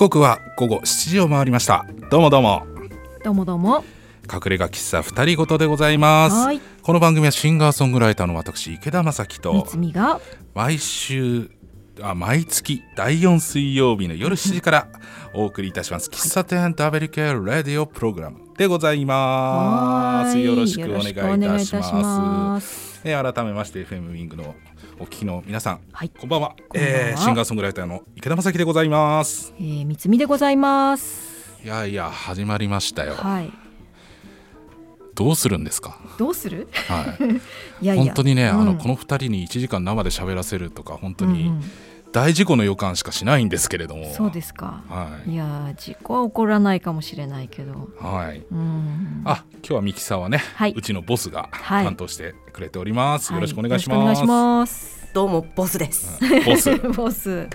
[0.00, 1.84] 刻は午後7時を回りました。
[2.10, 2.66] どうもどうも。
[3.22, 3.84] どうもどうも。
[4.32, 6.36] 隠れ家喫茶二人ごとでございます。
[6.36, 6.60] はい。
[6.82, 10.18] この番組はシンガーソングライターの私池田正樹みとつみが。
[10.54, 11.50] 毎週
[12.00, 14.88] あ毎月第4水曜日の夜7時から
[15.34, 16.08] お送りいたします。
[16.08, 20.34] 喫茶店ダベリケラディオプログラムでございます。
[20.34, 20.42] はい。
[20.42, 23.02] よろしくお願いいたします。
[23.02, 24.54] し改めまして FM ウィングの
[25.00, 26.10] お聞きの皆さん、はい。
[26.10, 26.48] こんばんは。
[26.48, 26.64] んばんは。
[26.74, 29.54] えーシンガーソングライターの池田正樹でございます。
[29.58, 31.58] えー、みつみでございます。
[31.64, 33.14] いやいや始まりましたよ。
[33.14, 33.50] はい。
[35.14, 35.98] どうするんですか？
[36.18, 36.68] どうする？
[36.86, 37.24] はい。
[37.84, 38.04] いやいや。
[38.04, 41.62] 本当にね、あのうんこの2人に1時間生で喋らせるとか本当にうんうん。
[42.12, 44.82] 大事故の予感しかしないんですけれども、そうですか。
[44.88, 45.30] はい。
[45.32, 47.88] いやー事故は起こらないかもしれないけど。
[48.00, 48.42] はい。
[48.50, 49.22] うん。
[49.24, 50.74] あ今日はミキサーはね、はい。
[50.76, 51.84] うちのボスがはい。
[51.84, 54.99] 担当してくれております、はよろしくお願いしよろますくお願いします。
[55.12, 56.22] どうもボスです。
[56.22, 56.76] うんボス。
[56.94, 57.48] ボス。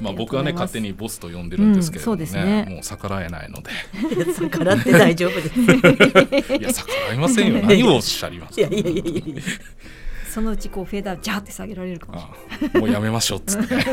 [0.00, 3.70] まあ僕はね勝手にボスと呼んでるんですけれどもね,、うもう逆らえないので。
[4.38, 5.60] 逆らって大丈夫です。
[5.60, 7.60] いや逆らえませんよ。
[7.64, 8.60] 何をおっしゃりますか。
[8.60, 9.42] いやいやいやいやいや。
[10.30, 12.26] そのうちこうフェーダージャーって下げられるかもし
[12.60, 12.76] れない。
[12.76, 13.84] あもうやめましょうっつってね。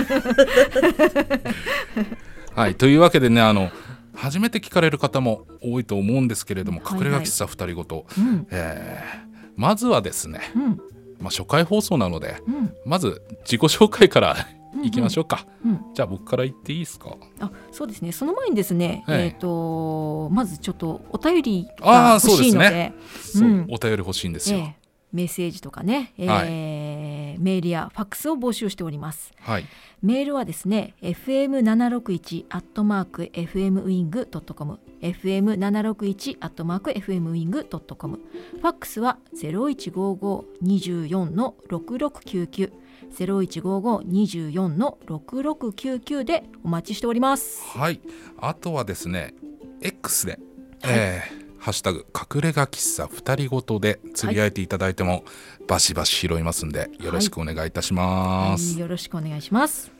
[2.55, 3.71] はいというわけでねあの
[4.13, 7.07] 初めて聞かれる方も多いと思うんですけれども、はいはい。
[7.07, 8.47] 隠れ家喫茶二人ごと、うん。
[8.51, 12.73] えーまずはですね、うんまあ、初回放送なのでうん。
[12.85, 14.35] まず自己紹介から
[14.83, 15.79] いきましょうか、うん。
[15.95, 17.15] じゃあ僕から言っていいですか？
[17.39, 18.11] あ、そうですね。
[18.11, 23.41] その前にですね、はいえっ、とまずちょっとお便りあーが欲しいので、そうですね。
[23.41, 29.31] そう、うんお便り欲しいんですよ、ええメッセージとかね、えーはいメールやファックスを募集しております。
[29.39, 29.65] はい。
[30.01, 42.71] メールはですね、fm761 アットマーク fmwing.com、fm761 アットマーク fmwing.com、ファックスは0155-24の6699、
[43.17, 47.63] 0155-24の6699でお待ちしております。
[47.63, 48.01] はい。
[48.39, 49.33] あとはですね
[49.81, 50.39] X で、
[50.83, 55.25] えーハッシュタグ隠れ家喫茶二人ごとでつぶやいていただいても、
[55.67, 58.79] バシバシ拾いますんでよろしくお願いいたします、はい。
[58.79, 59.91] よろしくお願いします。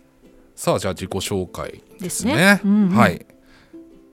[0.55, 2.35] さあじゃあ自己紹介ですね。
[2.37, 2.61] ね。
[2.63, 2.95] うんうん。
[2.95, 3.25] はい、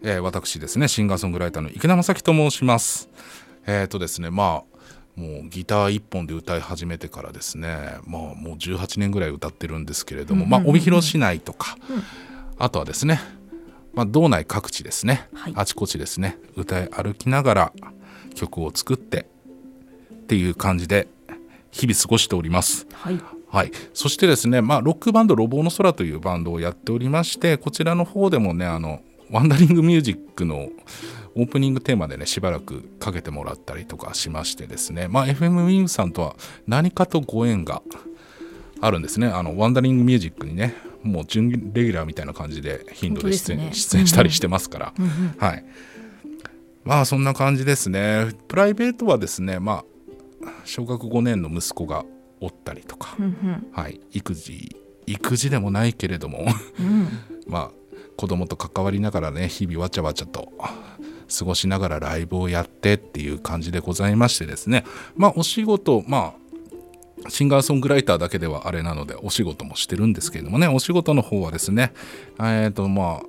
[0.03, 3.09] えー私ですねシンガーソングライターの池田正樹と申します。
[3.69, 12.03] えっ、とですねまあもうギター一本で歌い始めてからですねまあもう18年ぐらい歌ってるんですけれども、まあ帯広市内とか、うん。
[12.59, 13.20] あとはですね
[13.94, 15.53] まあ道内各地ですね、はい。
[15.56, 16.38] あちこちですね。
[16.56, 17.72] 歌い歩きながら
[18.34, 19.27] 曲を作って
[20.12, 21.09] っていう感じで
[21.71, 22.87] 日々過ごしております。
[22.93, 23.21] はい。
[23.49, 29.00] はい、そしてですね、まあ、ロックバンド「ロボの空」というバンドをやっておりましてこちらの方でもねあの
[29.31, 30.71] ワンダリングミュージックの
[31.37, 36.34] オープニングテーマでねしばらくかけてもらったりとかしましてですね、まあ、FM ウィングさんとは
[36.66, 37.81] 何かとご縁が
[38.81, 39.28] あるんですね。
[39.28, 43.72] あのワンダリングミュージックにねもう準レギュラーみたいな感じで頻度で出演,、ね。
[43.72, 45.65] 出演したりしてますから、うんうんはい。
[46.82, 48.28] まあそんな感じですね。
[48.48, 49.84] プライベートはですねま
[50.44, 52.04] あ小学5年の息子が
[52.41, 53.66] おったりとか、うんうん。
[53.72, 54.76] はい、育児
[55.06, 56.47] 育児でもないけれども。
[56.78, 57.09] うん。
[57.47, 57.70] まあ
[58.16, 60.53] 子供と関わりながらね日々わちゃわちゃと
[61.37, 64.84] 過ごしながらライブをやってっていう感じでございましてですね。
[65.16, 66.44] まあお仕事まあ
[67.28, 71.92] シンガーソングライターだけではあれなのでお仕事もしてるんですけれどもねお仕事の方はですね
[72.41, 73.26] えっ、とまあ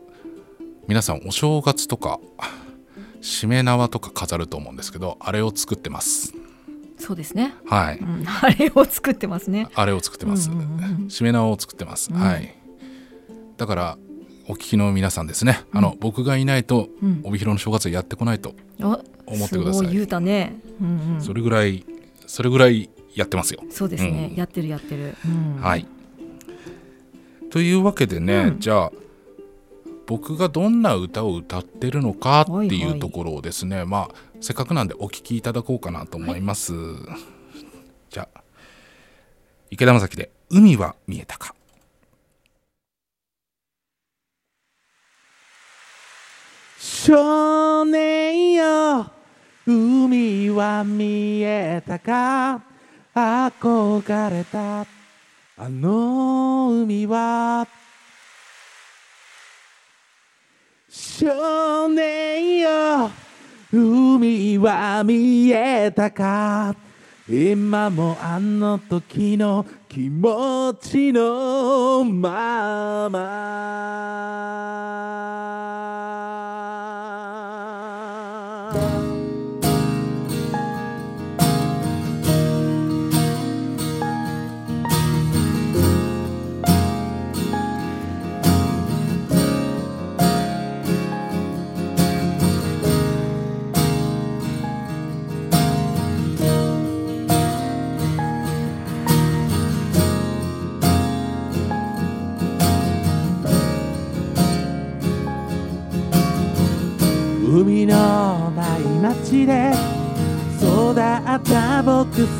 [0.87, 2.19] 皆さんお正月とか
[3.21, 6.33] しめ縄とか飾ると思うんですけどあれを作ってます
[6.97, 7.53] そうですね。
[7.65, 9.67] はいうん、 あれを作ってますね。
[9.75, 10.49] あれを作ってます。
[10.49, 12.09] うんうんうんしめ縄を作ってます。
[12.11, 12.55] うんはい。
[13.57, 13.97] だから
[14.47, 15.61] お聞きの皆さんですね。
[15.71, 20.55] あの、僕がいないとうん帯広の正月はやってこないとあ思ってくださいすごい言うたね。
[20.81, 21.21] うんうん。
[21.21, 21.85] それぐらい
[22.25, 23.61] それぐらいやってますよ。
[23.69, 25.15] そうですね、うんやってるやってる。
[25.25, 25.87] うん、はい。
[27.49, 28.91] というわけでね、うんじゃあ
[30.07, 36.73] 僕がどんな歌を歌ってるのかってはいいうはいところをですね、まあせっかくなんでお聞きいただこうかなと思います。
[38.09, 38.41] じゃあ
[39.71, 41.55] 池田正樹で「海は見えたか」。
[46.77, 49.09] 少年よ
[49.65, 52.61] 海は見えたか
[53.15, 54.81] 憧れた。
[54.81, 57.65] あの海は。
[60.89, 63.09] 少年よ。
[63.71, 66.75] 海は見えたか。
[67.29, 73.44] 今もあの時の気持ちのまま。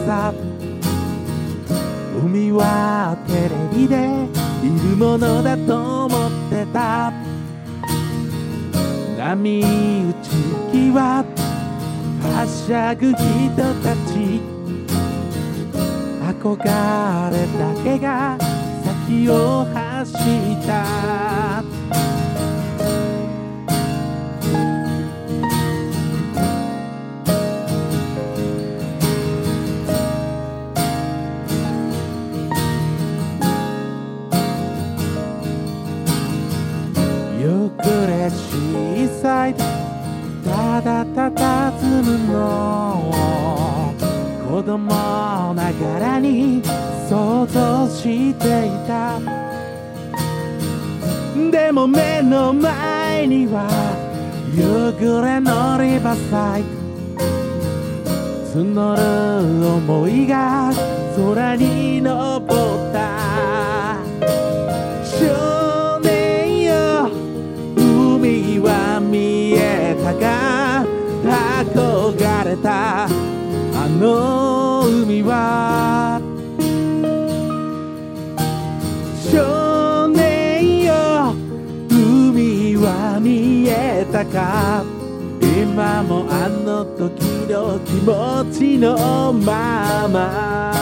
[0.05, 0.33] さ。
[2.23, 3.95] 海はテレビで
[4.63, 7.11] いるものだと思ってた。
[9.17, 9.65] 波打
[10.21, 10.29] ち
[10.71, 11.25] 際
[12.21, 13.17] はしゃぐ人
[13.83, 14.41] たち。
[16.21, 16.57] 憧
[17.31, 18.37] れだけが
[18.83, 21.44] 先を走った。
[40.85, 43.93] だたたずむのを
[44.47, 44.85] 子供
[45.55, 46.61] ながらに
[47.09, 49.19] 想像していた。
[51.51, 53.67] でも目の前には
[54.53, 56.67] 夕暮れのリバーサイド。
[58.53, 60.71] 募る思いが
[61.17, 62.64] 空に昇っ
[84.31, 84.83] か
[85.41, 90.74] 今もあの時の気持ちのまま。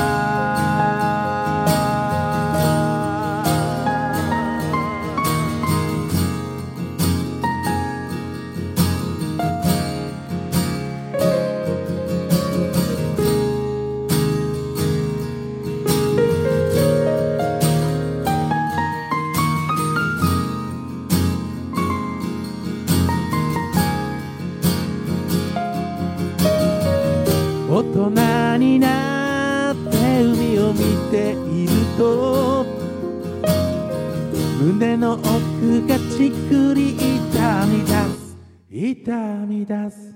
[34.94, 38.38] 胸の奥がちくり痛み出す。
[38.69, 39.12] 痛
[39.48, 40.13] み出す。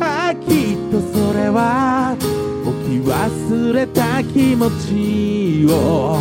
[0.00, 2.16] あきっとそれは
[2.64, 6.18] 置き忘れた気持ちを。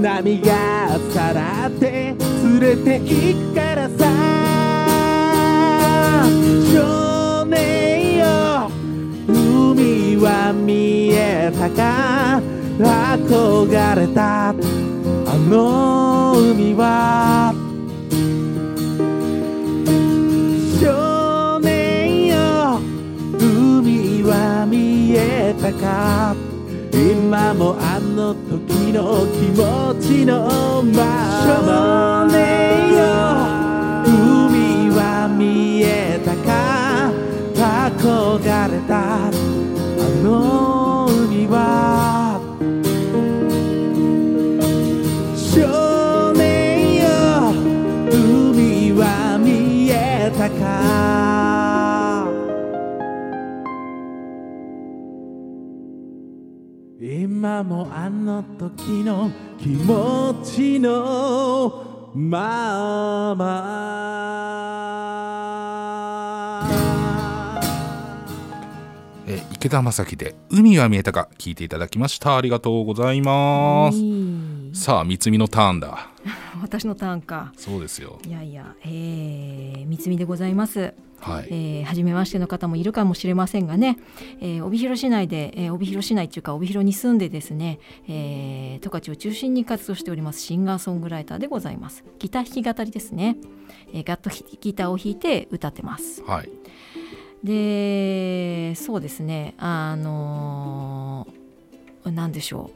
[0.00, 4.06] 波がさらって連れて行くからさ。
[6.72, 8.70] 少年よ。
[9.28, 12.40] 海は見えたか。
[12.78, 14.54] 憧れた。
[15.48, 17.54] の海は
[20.80, 22.78] 少年よ
[23.38, 26.36] 海は見えたか？
[26.92, 31.40] 今もあの時の気持ちのまま。
[31.44, 32.98] 少年よ。
[34.04, 37.10] 海は見えたか？
[37.54, 38.38] 憧
[38.70, 39.28] れた。
[39.28, 39.30] あ
[40.22, 40.67] の
[57.38, 59.30] 今もあの時の
[59.60, 64.68] 気持ちのまま。
[69.28, 72.36] えー池田正樹で「海は見えたか」聞いていただきました。
[72.36, 73.98] ありがとうございます。
[73.98, 74.70] いい。
[74.72, 76.08] さあ三つみのターンだ。
[76.60, 77.52] 私のターンか。
[77.56, 78.18] そうですよ。
[78.26, 80.92] いやいや、えー、三つみでございます。
[81.20, 83.98] はい、えー、初めましての方もいるかもしれませんがね、
[84.40, 92.04] えー、帯広市内で、えー、帯広市内っていうか帯広に住んでですね、えー、十勝を中心に活動しておりますシンガーソングライターでございます。
[92.18, 93.36] ギター弾き語りですね、
[93.92, 96.22] えー、ガットギターを弾いて歌ってます。
[96.22, 96.50] はい。
[97.44, 99.54] でそうですね。
[99.58, 102.70] あのー、なんでしょ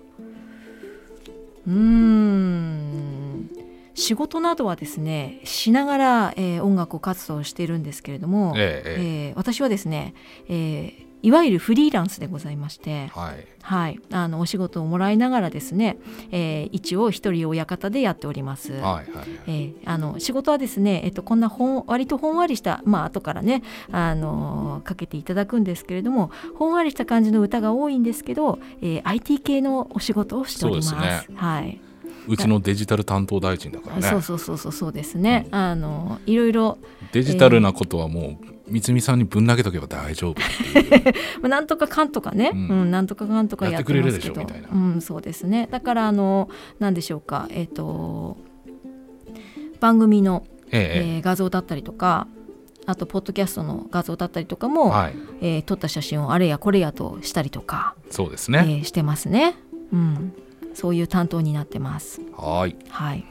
[1.67, 1.71] う。
[1.71, 3.51] うーん
[3.95, 9.33] 仕事などはですねしながら、えー音楽を活動しているんですけれども、ええええ。
[9.33, 10.15] ー私はですね、
[10.49, 13.47] えーいわゆるフリーランスでございまして、はい。
[13.63, 15.99] はい、あのお仕事をもらいながらですね、
[16.33, 18.73] えー一応一人親方でやっております。
[18.73, 19.07] はいはい
[19.47, 30.89] えーあの仕事はですね、えっと、こんなほん割とほんわりした、まあ後からね、あのーかけていただくんですけれどもほんわりした感じの歌が多いんですけど、えー IT 系のお仕事をしております。
[30.91, 31.81] そうですはい、
[32.29, 34.03] うちのデジタル担当大臣だからね。
[34.03, 36.79] そうそうそうそうそうですね、あのいろいろ
[37.13, 40.35] デジタルなことはもう三つみさんにぶん投げとけば大丈夫っ
[40.73, 41.15] ていう。
[41.43, 44.69] まあ、なんとかかんとかね、ううんんなんとかかんとかやってくれるでしょみたいな。
[44.73, 45.69] うん、そうですね。
[45.71, 46.49] だからあの
[46.79, 47.49] なんでしょうか。
[47.51, 48.39] えっ、と
[49.81, 51.15] 番組の、ええ。
[51.17, 52.27] えー画像だったりとか
[52.87, 55.15] あとポッドキャストの画像だったりとかも、はい。
[55.41, 59.55] えー撮った写真をあれやこれやとしたりとか、えそうですね、ーしてますね、
[59.93, 60.33] うん、
[60.75, 62.21] そういう担当になってます。
[62.37, 62.77] はい。
[62.89, 63.25] はい。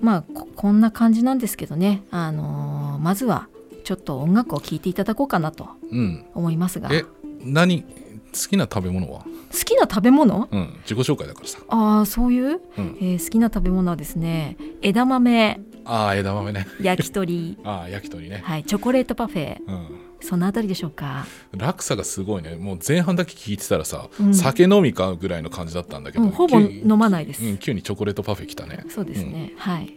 [0.00, 3.48] まあここんな感じなんですけどね、あのーまずは
[3.84, 6.24] ちょっと音楽を聴いていただこうかなとうん。
[6.34, 6.88] 思いますが。
[6.92, 7.04] え
[7.42, 7.88] 何好
[8.48, 9.20] きな食べ物は？
[9.20, 10.48] 好きな食べ物？
[10.50, 10.74] うん。
[10.82, 11.58] 自己紹介だからさ。
[11.68, 12.96] ああそういう、うん。
[13.00, 16.66] えー好きな食べ物はですね枝豆ああ枝豆ね。
[16.80, 17.58] 焼き鳥。
[17.64, 18.40] ああ焼き鳥ね。
[18.44, 19.58] はいチョコレートパフェ。
[19.66, 19.86] うん。
[20.22, 21.26] そのあたりでしょうか？
[21.56, 22.54] 落差がすごいね。
[22.54, 24.34] もう前半だけ聞いてたらさ、うん。
[24.34, 28.84] 酒飲みかぐらいの感じだったんだけど、うんほぼ飲まないです、うん、急にチョコレートパフェ来たね。
[28.88, 29.94] そうですね、はい。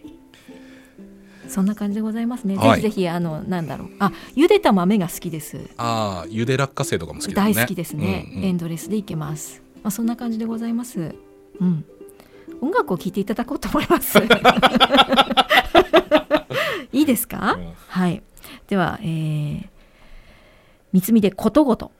[1.48, 2.82] そんな感じでございますね、はい。
[2.82, 3.90] ぜひぜひあのなんだろう。
[4.00, 5.60] あ茹でた豆が好きです。
[5.78, 7.54] ああゆで落花生とかも好きだね。
[7.54, 8.44] 大好きですね、うんうん。
[8.46, 11.14] エンドレスでいけます、まあ、そんな感じでございます。
[11.60, 11.86] うん
[12.64, 14.18] 音楽を聴いていただこうと思います。
[16.94, 18.24] いいですか、うんはい。
[18.68, 19.68] ではえー、
[20.94, 21.92] 三つみでことごと。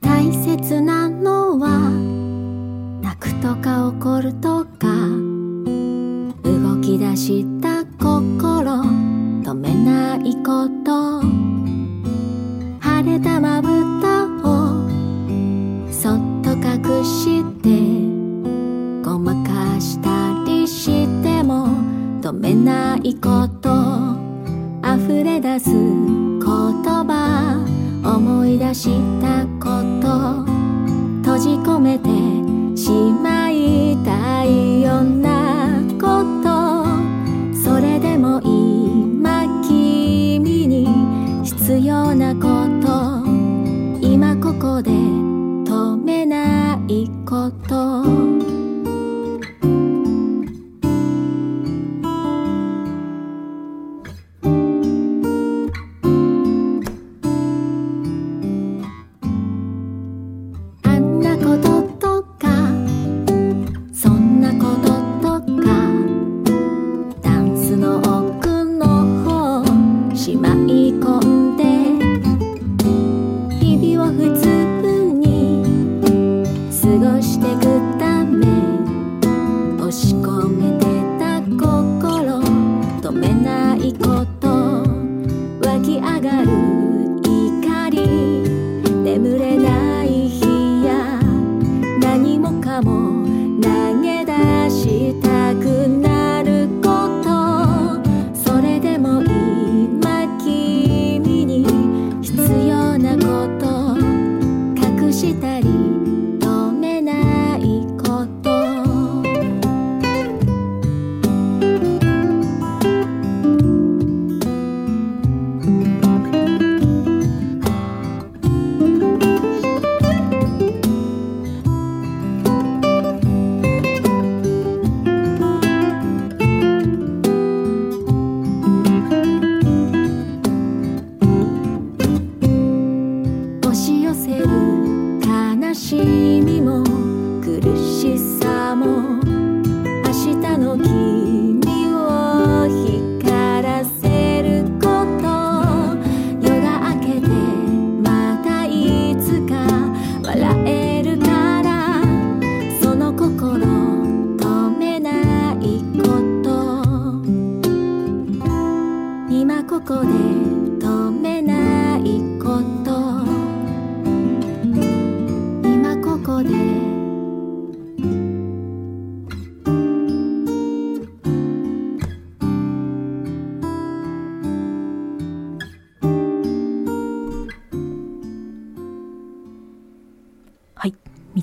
[0.00, 1.90] 大切なのは
[3.02, 4.86] 泣くとか怒るとか
[6.44, 8.82] 動き出した心
[9.42, 11.20] 止めないこと。
[12.80, 13.59] 晴れたま
[23.02, 23.70] いこと
[24.84, 27.64] 溢れ出す言葉
[28.04, 28.90] 思い出し
[29.20, 30.44] たこと
[31.22, 31.98] 閉じ込め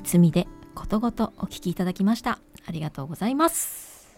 [0.08, 2.38] つみでことごとお聞きいただきました。
[2.66, 4.16] ありがとうございます。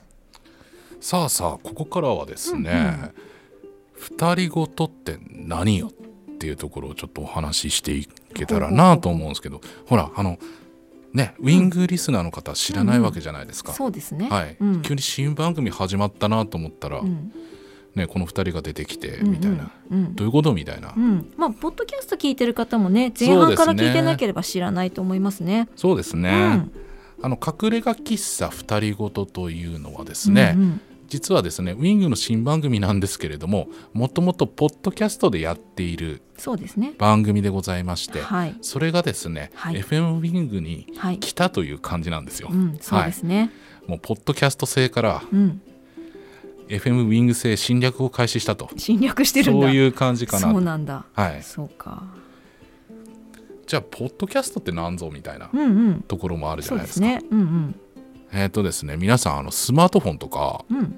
[1.01, 3.11] さあさあここからはですね、
[3.95, 10.39] 二人ごとって何よっていうところをちょっとお話ししていけたらなと思うんですけどほらあの
[11.13, 14.29] ねウィングリスナーの方知らないわけじゃないですか、そうですね。
[14.31, 14.83] はい、うん。
[14.83, 17.33] 急に新番組始まったなと思ったら、うん
[17.95, 20.15] ね、この二人が出てきてうんみたいな、うん。
[20.15, 25.69] どういうことみたいな、うん、まあポッドキャスト聞いてる方もね前半から聞いてなければ知らないと思いますね。
[25.77, 26.73] そうですね、うん。
[27.23, 30.81] あの隠れ家喫茶二人ごとというのはですね、うんうん。
[31.09, 36.95] 実はですねウィングの新番組なんですけれどももともとポッドキャストでやっているそうですね。
[36.97, 38.57] 番組でございまして、はい。
[38.63, 39.83] それがですね、はい。
[39.83, 41.19] FM ウィングにはい。
[41.19, 42.49] 来たという感じなんですよ。
[42.51, 43.51] うん、そうですね。
[43.87, 45.61] もうポッドキャスト制からうん、
[46.71, 48.71] FM ウィング製侵略を開始したと。
[48.77, 49.67] 侵略してるんだ。
[49.67, 51.05] そういう感じかなそうなんだ。
[51.13, 52.05] はい、そうか。
[53.67, 56.01] じゃあポッドキャストって何ぞみたいなうんうん。
[56.03, 57.07] ところもあるじゃないですか。
[57.07, 57.29] ですね。
[57.31, 57.81] うんうん。
[58.33, 60.95] えっ、とですね皆さんあのスマートフォンとかうん。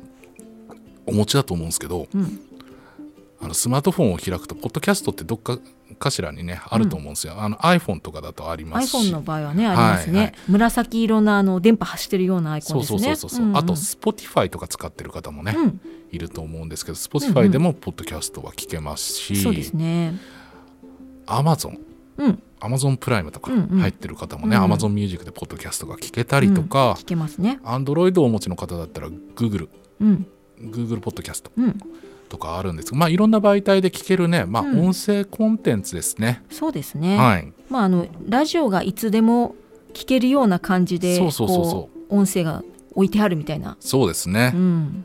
[1.07, 2.41] お持ちだと思うんですけどうん。
[3.41, 5.59] あのスマートフォンを開くとポッドキャストってどっか
[6.03, 8.97] かしらにねあると思うんですよ、あの iPhone とかだとありますし。
[8.97, 10.35] iPhone の場合はねありますね、はいはい。
[10.49, 13.17] 紫色のあの電波発してるようなアイコンですね。
[13.17, 13.57] そうそう、んん。
[13.57, 15.81] あと Spotify とか使ってる方もね、うん。
[16.11, 20.19] いると思うんですけど Spotify でもポッドキャストは聞けますし、そうですね。
[21.27, 21.79] Amazon
[22.19, 22.43] うん。
[22.61, 23.79] アマゾンプライムとかうんうん。
[23.81, 27.61] 入ってる方もね、うん Amazon ミュージックでポッドキャストが聞けたりとか聞、けますね。
[27.65, 29.69] Android をお持ちの方だったら Google、
[30.01, 30.27] うん。
[30.61, 31.51] Google ポッドキャスト。
[31.57, 31.79] うん
[32.33, 34.81] とかあるんですが、まあいろんな媒体で聞けるね、まあうん。
[34.87, 36.43] 音声コンテンツですね。
[36.51, 37.53] そうですね、はい。
[37.69, 39.55] まああのラジオがいつでも
[39.93, 43.77] 聞けるような感じでそうそうそうそこう音声が置いてあるみたいな。
[43.81, 44.53] そうですね。
[44.55, 44.59] う。
[44.59, 45.05] ん。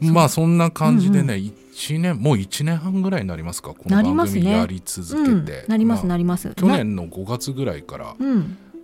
[0.00, 3.74] まあそんな感じでね、一年もう1年半ぐらいになりますか？
[3.74, 5.44] この番組やり続うん。
[5.44, 6.54] けて、なりますまあなります。
[6.54, 8.16] 去年の5月ぐらいから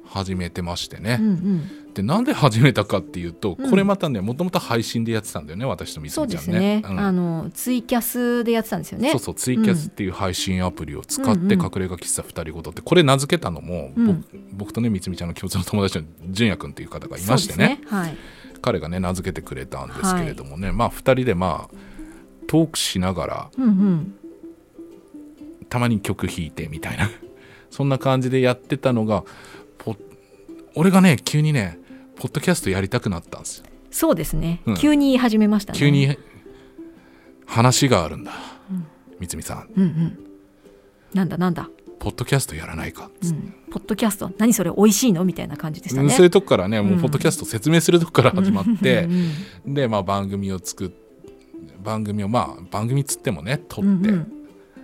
[0.05, 1.63] 始めてましてうんうね、
[2.03, 3.71] んでなんで始めたかっていうと、うん。
[3.71, 7.01] これまたねもともと配信でやってたんだよね私とみつそうみちゃんですね、うん。
[7.01, 9.11] あのツイキャスでやってたんですよね。
[9.13, 14.07] そうそうツイキャスっていう配信アプリを使って隠れ家喫茶二人ごとってこれ名付けたのも、うん。
[14.07, 17.81] 僕僕とねみつみちゃんの共通の友達の純也君っていう方がいましてそうですね。
[17.87, 18.17] はい。
[18.63, 21.77] 彼がね名付けてくれたんですけれどもね、まあ2人でまあ
[22.47, 24.15] トークしながらうんうん。
[25.69, 27.11] たまに曲弾いてみたいな。
[27.71, 29.25] そんな感じでやってたのが
[29.79, 29.97] ポ
[30.75, 31.79] 俺がね急にね
[32.17, 33.67] ポッドキャストやりたくなったんですよ。
[33.91, 34.77] そうですね、うん。
[34.77, 35.79] 急に始めましたね。
[35.79, 36.19] 急に
[37.47, 38.33] 話があるんだ、
[39.21, 39.69] みつみさん。
[39.75, 40.19] うんうん。
[41.15, 43.11] なんだなんだ、ポッドキャストやらないか。
[43.23, 45.25] うん、ポッドキャスト何それ美味しいの？
[45.25, 46.11] みたいな感じでしたね。
[46.11, 49.31] そういうとこからね、もううんポッドキャスト説明するとこから始まってうん、
[49.67, 49.75] うん。
[49.75, 50.91] で、まあ、番組を作っ
[51.83, 54.33] 番組をまあ番組っつってもね撮ってうんうん。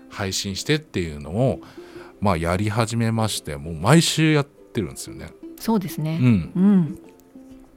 [0.09, 1.61] 配信してっていうのを、
[2.21, 5.31] まあ、やり始めましてもう毎週やってるんですよね。
[5.59, 6.18] そうですね。
[6.21, 6.53] うん。
[6.55, 6.99] うん、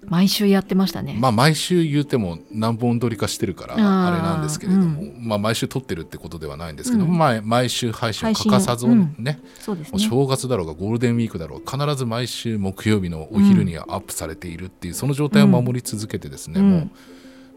[0.07, 3.77] 毎週やってましたね、まあ毎週言うても何本撮りかしてるからあ
[4.11, 7.17] れなんですけれども、まあ毎週撮ってるってことではないんですけど、うん。
[7.17, 8.33] まあ毎週配信を。
[8.33, 9.15] 欠かさずうん。
[9.17, 9.91] ね、そうですね。
[9.91, 16.69] もう正月だろうがゴールデンウィークだろうが必ず毎週木曜日のお昼にはアップされているっていう、その状態を守り続けてですね、うん。
[16.71, 16.89] もう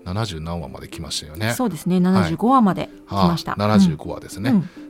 [0.09, 1.53] 70何話まで来ましたよね。
[1.53, 1.99] そうですね。
[1.99, 4.88] 75話まで来ました、はあ、75話ですね、うん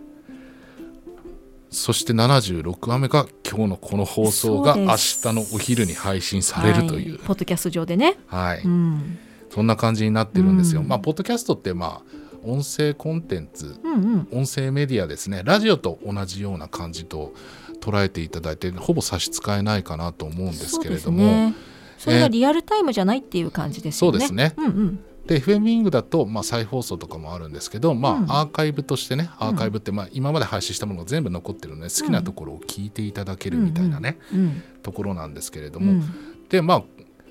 [1.70, 4.96] そして76話目が今日のこの放送が明日
[5.32, 7.18] のお昼に配信されるという。
[7.18, 9.18] はポッドキャスト上でね、はい、うん、
[9.50, 10.88] そんな感じになってるんですよ、うん。
[10.88, 14.28] まあポッドキャストってまあ音声コンテンツうんうん。
[14.32, 15.42] 音声メディアですね。
[15.44, 17.34] ラジオと同じような感じと
[17.80, 21.54] 捉えていただいてほぼ差し支えないかなと思うんですけれども、そね。
[21.98, 24.18] それがリアルタイムじゃないっていう感じですよね。
[24.18, 24.54] そうですね。
[24.56, 25.00] うんうん。
[25.28, 36.02] で FM ウィングだと、まあ、再放送とかもあるんですけど、まあうんアーカイブとしてねアーカイブって、まあ、今まで配信したものが全部残ってるので好きなところを聞いていただけるみたいなね、うんところなんですけれども、うん
[36.48, 36.82] でまあ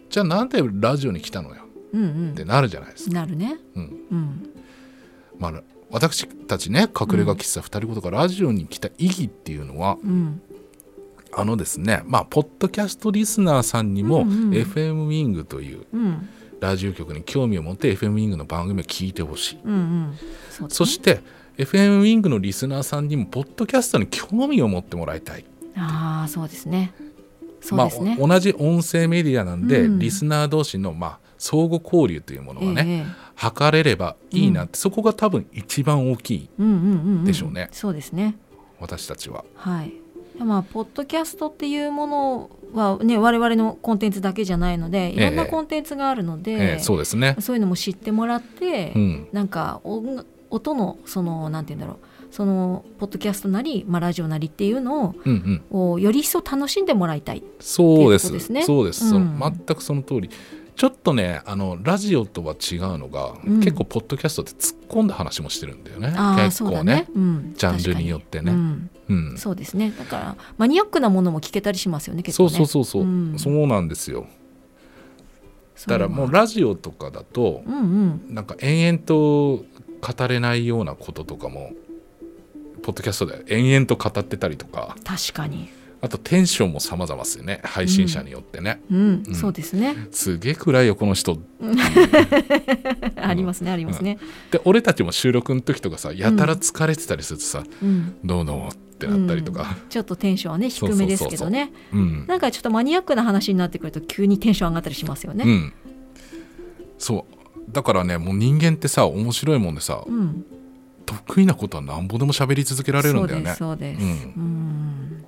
[0.09, 1.63] じゃあなんでラジオに来たのよ？
[1.93, 3.13] うんってなるじゃないですうん。
[3.13, 3.19] か。
[3.21, 3.57] なるね。
[3.75, 4.49] うんうん。
[5.39, 10.41] まあ、私たちね隠れ家喫茶二人ごとがラジオに来た意義っていうのは、うん。
[11.33, 16.29] あのですねまあポッドキャストリスナーさんにも、うんうん FM ウィングといううん。
[16.59, 19.59] ラジオ局に興味を持って FM ウィングの番組を聞いてほしい。
[19.63, 20.17] うんうん。
[20.49, 21.21] そねそして、
[21.57, 25.45] FM ウィングのリスナーさんにもポッドキャストに興味を持ってもらいたい。
[25.75, 26.93] ああそうですね。
[27.61, 28.15] そうですね。
[28.19, 36.91] まあ、同じ音声メディアなんで、うんリスナー同士の、まあ、相互交流というものがね、ええ図れればいいなって、そこが多分一番大きいうんうんうんう
[37.21, 37.23] ん。
[37.23, 38.35] でしょうねそうですね。
[38.79, 39.45] 私たちは。
[39.55, 39.93] はい。
[40.39, 47.35] まあポッドキャストっていうものはね我々のコンテンツだけじゃないのでいろんなええコンテンツがあるので、ええそうですね。
[47.39, 55.63] そういうのも知ってもらって、うん、なんか音音のそのなんて言うんだろうそのポッドキャストなり、まあ、ラジオなりっていうのうん、うん。
[55.71, 57.43] ををより一層楽しんでもらいたい。
[57.59, 58.31] そうです。
[58.31, 60.29] ですねそうです、うん全くその通り。
[60.75, 67.07] ちょっとねあのラジオとは違うのが、うん結構ポッドキャストって突っ込んだ話もしてるんだよね結構そうだねね。
[67.15, 68.53] うん、ジャンルによってね
[69.09, 69.29] うん。
[69.31, 69.91] うん、そうですね。
[69.97, 72.57] だからマニアックなものも聞けたりしますよね結そう構ね。
[72.57, 73.05] そうそうそう、う。
[73.05, 73.39] ん。
[73.39, 74.27] そうなんですよ。
[75.85, 78.33] だからもううラジオとかだとうんうん。
[78.33, 79.63] なんか延々と
[80.01, 81.71] 語れないようなこととかも
[82.81, 84.95] ポッドキャストで延々と語ってたりとか。
[85.03, 87.59] 確かにあとテンションも様々ですよね。
[87.63, 89.35] 配信者によってね、うん、うん。
[89.35, 89.95] そうですね。
[90.11, 91.39] すげえ暗いよこの人。
[93.15, 94.19] ありますねありますね、
[94.51, 98.15] で俺たちも収録の時とかさやたら疲れてたりするとさ、うん。
[98.23, 101.71] どうのってなったりとか、ちょっとテンションはね低めですけどね。
[101.93, 102.25] うん。
[102.27, 105.73] なんかちょっとマニアックな話になってくると急にテンション上がったりしますよね、うん、
[106.97, 107.71] そう。
[107.71, 110.45] だからねもう人間ってさ面白いもんでさ、うん、
[111.05, 113.55] 得意なことはなんぼでも喋り続けられるんだよね。
[113.55, 114.27] そうですそうです。
[114.27, 114.33] うん。
[114.35, 115.25] うん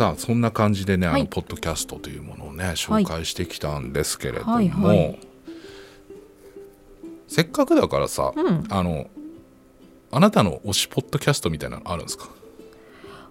[0.00, 1.20] さあそんな感じでね、はい。
[1.20, 5.18] あのポッドキャストというものをね紹介してきたんですけれども、はいはい。
[7.28, 8.64] せっかくだからさ、うん。
[8.70, 9.08] あの
[10.10, 12.30] あなたの推しポッドキャストみたいなのあるんですか？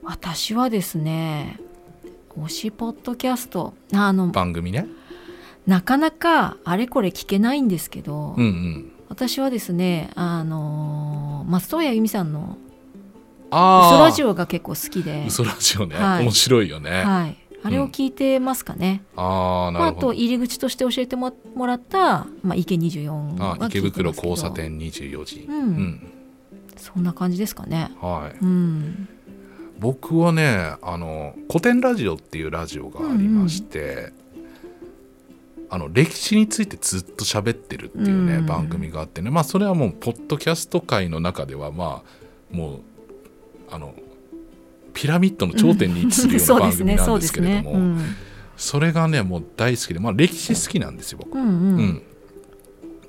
[0.04, 1.60] 私はですね
[2.38, 3.74] 推しポッドキャスト。
[3.92, 4.86] あの番組ね。
[5.66, 8.92] なかなかあれこれ聞けないんですけど、うんうん。
[9.10, 12.60] 私はですねあのー松任谷由実さんの
[13.52, 16.24] 「あ嘘ラジオオ」が結構好きで、嘘ラジオね、はい。
[16.24, 26.12] 面白いよね、はい、あれを聞いてますかね、まあ、あああなるほど、と入り口として教えてももらった、まあ、池24はあ池袋交差点24時、うん。
[26.78, 27.92] そんな感じですかね。
[28.02, 29.10] はい、うん。
[29.80, 34.14] 僕はねあの古典ラジオっていうラジオがありまして、
[35.70, 38.46] あの歴史についてずっと喋ってるっていうね、うん。
[38.46, 39.30] 番組があってね。
[39.30, 42.82] まあそれはもうポッドキャスト界の中ではまあもう
[43.72, 43.94] あの
[44.94, 48.16] ピラミッドの頂点に位置するような番組なんですけれども、うん。
[48.58, 52.04] それがねもう大好きで、まあ、歴史好きなんですよ僕、うんうん。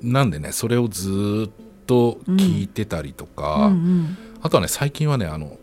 [0.01, 0.13] うん。
[0.13, 1.51] なんでねそれをずーっ
[1.85, 4.17] と聞いてたりとか、うんうん。
[4.41, 5.57] あとはね最近はねあの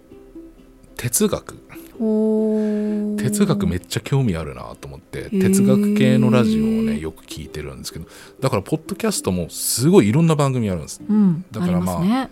[0.96, 1.58] 哲学。
[1.98, 8.06] 哲学めっちゃ興味あるなと思ってー哲学系のラジオをねよく聞いてるんですけど
[8.38, 11.02] だからポッドキャストもすごいいろんな番組あるんです。
[11.08, 12.30] うん、だからまあね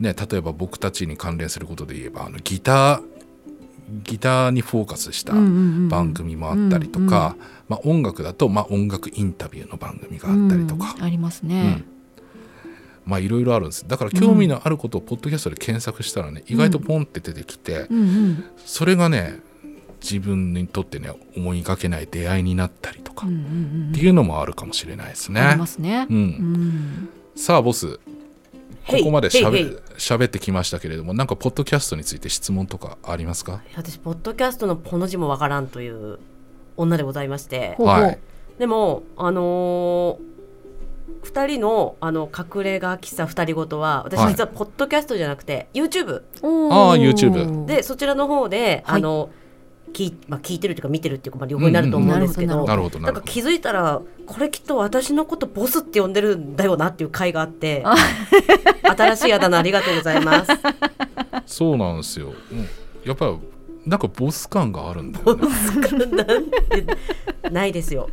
[0.00, 3.16] ね例えば僕たちに関連することで言えばあのギター
[4.02, 5.50] ギターにフォーカスしたうんうんう
[5.86, 7.36] ん番組もあったりとか、
[7.68, 11.48] まあ、音楽だと、まあ、音楽インタビューの番組があったりとか、うんありますうん。
[11.48, 11.84] ね、
[13.04, 13.86] まあいろいろあるんです。
[13.86, 18.44] だから興味のあることをポッドキャストで検索したらね、意外とポンって出てきて、うんうん。
[18.64, 19.38] それがね
[20.02, 23.90] 自分にとってね思いがけない出会いになったりとか、うんうんうん。
[23.92, 25.40] っていうのもあるかもしれないですね。
[25.40, 26.16] ありますね、うん。
[26.16, 27.08] うん。
[27.36, 28.00] さあボス
[28.86, 33.62] ここまでしゃべへいへい喋ってきましたけれどもなんかポッドキャストについて質問とかありますか？
[33.74, 36.18] 私ポッドキャストのポの字もわからんという
[36.76, 37.76] 女でございまして。
[37.78, 38.18] はい。
[38.58, 44.32] でもあのー、2人のあの隠れ家喫茶2人ごとは私はい。
[44.32, 46.92] 実はポッドキャストじゃなくて YouTube おー。
[46.92, 49.00] あー YouTube でそちらの方で、はい。
[49.00, 49.32] あの聞い
[50.28, 57.94] まあ、聞いてるっていうか見てるっていうか、まあ、両方になると思うんですけど、うんうんなるほどななんか気づいたらこれきっと私のことボスって呼んでるんだよなっていう回があってあ
[58.96, 60.52] 新しいあだ名ありがとうございます。
[61.46, 62.68] そうなんですよ、うん。
[63.04, 63.38] やっぱり
[63.86, 65.48] なんかボス感があるんだよね。
[66.06, 68.10] なんでないですよ。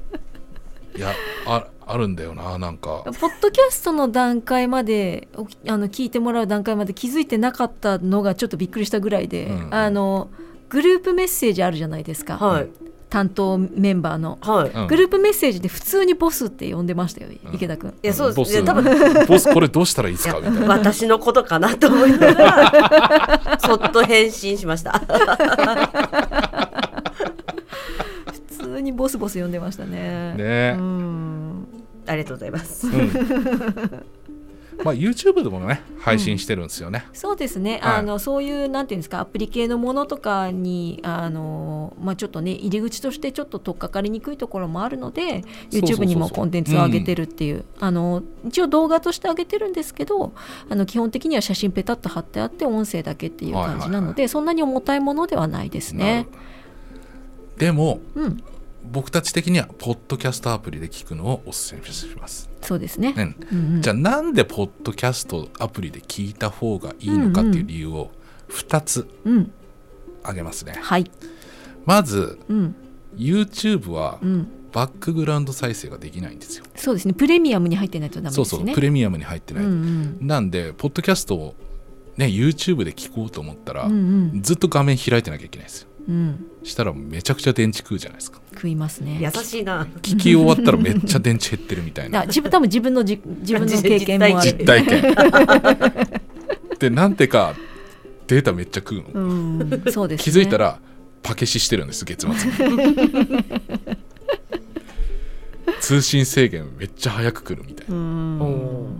[0.95, 1.11] いや
[1.47, 3.03] ああるんだよななんか。
[3.05, 9.73] ポッドキャストの段階までおあの聞いてもらう段階まで気づいてなかったのがちょっとびっくりしたぐらいで、うん。
[9.73, 10.29] あの
[10.73, 12.67] グループメッセージあるじゃないですか、はい。
[13.07, 14.87] 担当メンバーの、はい、うん。
[14.87, 17.33] グループメッセージで普通にボスって呼んでましたよ、ん。
[17.53, 17.93] 池田君。
[18.01, 18.53] いやそうボス。
[18.53, 19.25] です多分。
[19.27, 20.39] ボスこれどうしたらいいですか？
[20.39, 20.67] みたいな。
[20.67, 24.99] 私のことかなと思いながらそっと返信しました。
[28.57, 30.33] 普通にボスボス呼んでましたね。
[30.35, 30.75] ね。
[30.75, 31.67] うん。
[32.07, 32.87] ありがとうございます。
[32.87, 33.11] うん
[34.83, 37.99] まあ YouTube でもね配信してるんですよね、そうですね、はい。
[37.99, 47.65] あのそういうなんていうんですかアプリ系のものとかにあの、まあ、ちょっとね入り口としてちょっと取っかかりにくいところもあるので YouTube にもコンテンツを上げてるっていう。
[47.79, 50.33] あの一応動画として上げてるんですけど
[50.69, 56.27] あの基本的には写真ペタッと貼ってあって音声だけっていう感じなので、そんなに重たいものではないですね。
[57.57, 58.43] でもうん、
[58.91, 63.13] 僕たち的にはポッドキャストアプリで聞くのをお勧めします、そうですね。
[63.13, 63.35] ね。
[63.51, 63.81] うんうん。
[63.81, 68.11] じゃあなんでポッドキャストアプリで聞いた方がいいのかっていう理由を
[68.49, 69.51] 2つうん、
[70.21, 71.09] 挙げますね、はい、
[71.85, 72.75] まずうん、
[73.15, 77.13] YouTube はうん、バックグラウンド再生ができないんですよ、そうですね。
[77.13, 78.67] プレミアムに入ってないとダメですそうね。
[78.67, 81.55] そうプレミアムに入ってない、うんなんでポッドキャストを
[82.17, 84.41] ね YouTube で聞こうと思ったら、うん、うんうん。
[84.41, 85.87] ずっと画面開いてなきゃいけないんですよ。
[86.07, 89.19] うん、したらめちゃくちゃ電池食うじゃないですか食いますね。
[89.21, 89.85] 優しいな。
[90.01, 92.21] 聞き終わったらめっちゃ電池減ってるみたいな。
[92.21, 94.35] あ自分多分自分のじ自分の経験もある。
[94.41, 95.15] 実体験。
[96.79, 97.55] でなんてか
[98.27, 100.31] データめっちゃ食うの、うん、そうです、ね。
[100.33, 100.79] 気づいたら
[101.21, 102.95] パケシしてるんです月末に。
[105.79, 108.95] 通信制限めっちゃ早く来るみたいな、うん、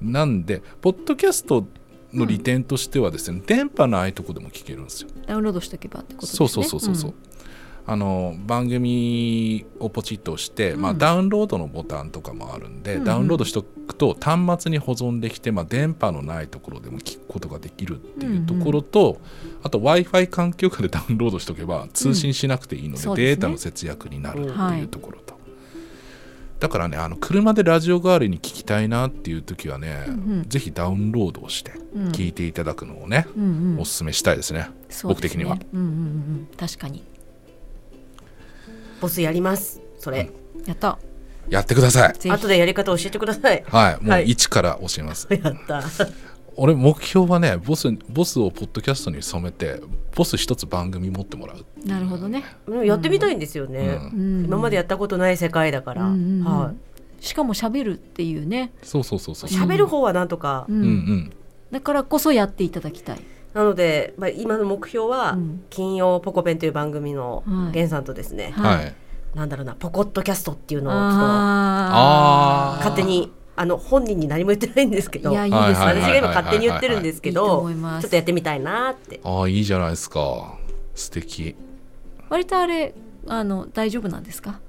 [0.00, 1.66] なんでポッドキャスト
[2.12, 5.10] の利点としてはですね、電波のないとこでも聞けるんですよ。
[5.26, 6.36] ダウンロードしとけばってことですね。
[6.36, 7.14] そうそうそうそうそう、
[7.86, 19.20] あの番組をポチッと押して、まあ、ダウンロードのボタンとかもあるんで、うんダウンロードしとくと端末に保存できて、まあ、電波のないところでも聞くことができるっていうところと、
[19.62, 25.38] あと w i f i 環境下で ダウンロードしとけば通信しなくていいので、そうですねデータの節約になるっていうところと、
[26.60, 30.48] だからねあの車でラジオ代わりに聞きたいなっていう時はね、うんうん。
[30.48, 32.08] ぜひダウンロードをしてうん。
[32.10, 33.80] 聞いていただくのをね、うんうん。
[33.80, 34.68] おすすめしたいですね、ね。
[35.04, 35.56] 僕的には。
[35.72, 35.96] うんうんうんう
[36.42, 36.48] ん。
[36.56, 37.02] 確かに
[39.00, 39.80] ボスやります。
[39.98, 40.30] それ、
[40.66, 40.98] やった。
[41.48, 42.30] やってください。
[42.30, 43.64] 後でやり方教えてください。
[43.66, 44.26] はいもうはい。
[44.26, 45.82] 一から教えます、 やった。
[46.56, 49.80] 俺目標はねボスボスをポッドキャストに染めて
[50.14, 51.64] ボス一つ番組持ってもらう。
[51.86, 52.86] なるほどね、うん。
[52.86, 54.44] やってみたいんですよね、うん。
[54.44, 56.44] 今までやったことない世界だから、うんうんうん。
[56.44, 56.72] は
[57.20, 59.50] しかも喋るっていうね、そうそうそうそう。
[59.50, 60.76] い、喋る方はなんとか、うん。
[60.76, 61.32] うんうん。
[61.70, 63.20] だからこそやっていただきたい
[63.54, 65.64] なので、まあ、今の目標は、うん。
[65.70, 67.56] 金曜ポコペンという番組のはい。
[67.72, 68.94] 源さんとですね、はい、
[69.34, 71.16] なんだろうなポコットキャストっていうのをちょっと
[72.78, 79.20] 勝手にあの本人に何も言ってないんですけどいやいいです私が今勝手に言ってるんですけどちょっとやってみたいなって。
[79.22, 80.56] ああいいじゃないですか。
[80.94, 81.54] 素敵。
[82.28, 82.94] 割とあれ
[83.26, 84.60] あの大丈夫なんですか？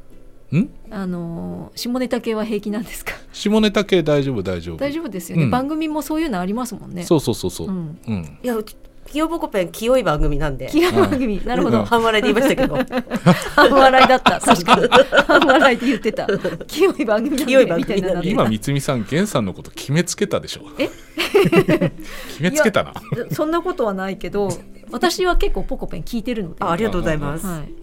[0.57, 0.69] ん？
[0.89, 3.13] あの下ネタ系は平気なんですか？
[3.31, 4.77] 下ネタ系大丈夫大丈夫。
[4.77, 5.49] 大丈夫ですよね、うん。
[5.51, 7.03] 番組もそういうのありますもんね。
[7.03, 7.97] そうそうそうそう、ううん。
[8.13, 8.75] んいやうち
[9.07, 10.67] 金曜ポコペン清い番組なんで。
[10.71, 11.85] 気が番組、なるほど、うん。
[11.85, 12.75] 半笑いで言いましたけど。
[13.55, 14.39] 半笑いだった。
[14.39, 14.87] 確かに。
[15.27, 16.27] 半笑いで言ってた。
[16.67, 17.73] 清い番組なんで清いで。
[17.73, 20.61] みたいな今三つみさん源さんのこと決めつけたでしょ？
[20.77, 20.87] え？
[22.29, 22.93] 決めつけたな。
[23.31, 24.49] そんなことはないけど
[24.91, 27.73] 私は結構ポコペン聞いてるので、あありがとうございます、はい、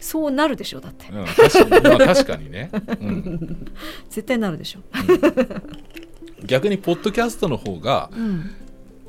[0.00, 1.06] そうなるでしょうだって。
[1.10, 3.66] うん、確かに,、まあ、確かにね、うん、
[4.08, 4.80] 絶対なるでしょ。
[6.44, 8.50] 逆にポッドキャストの方がう、うん、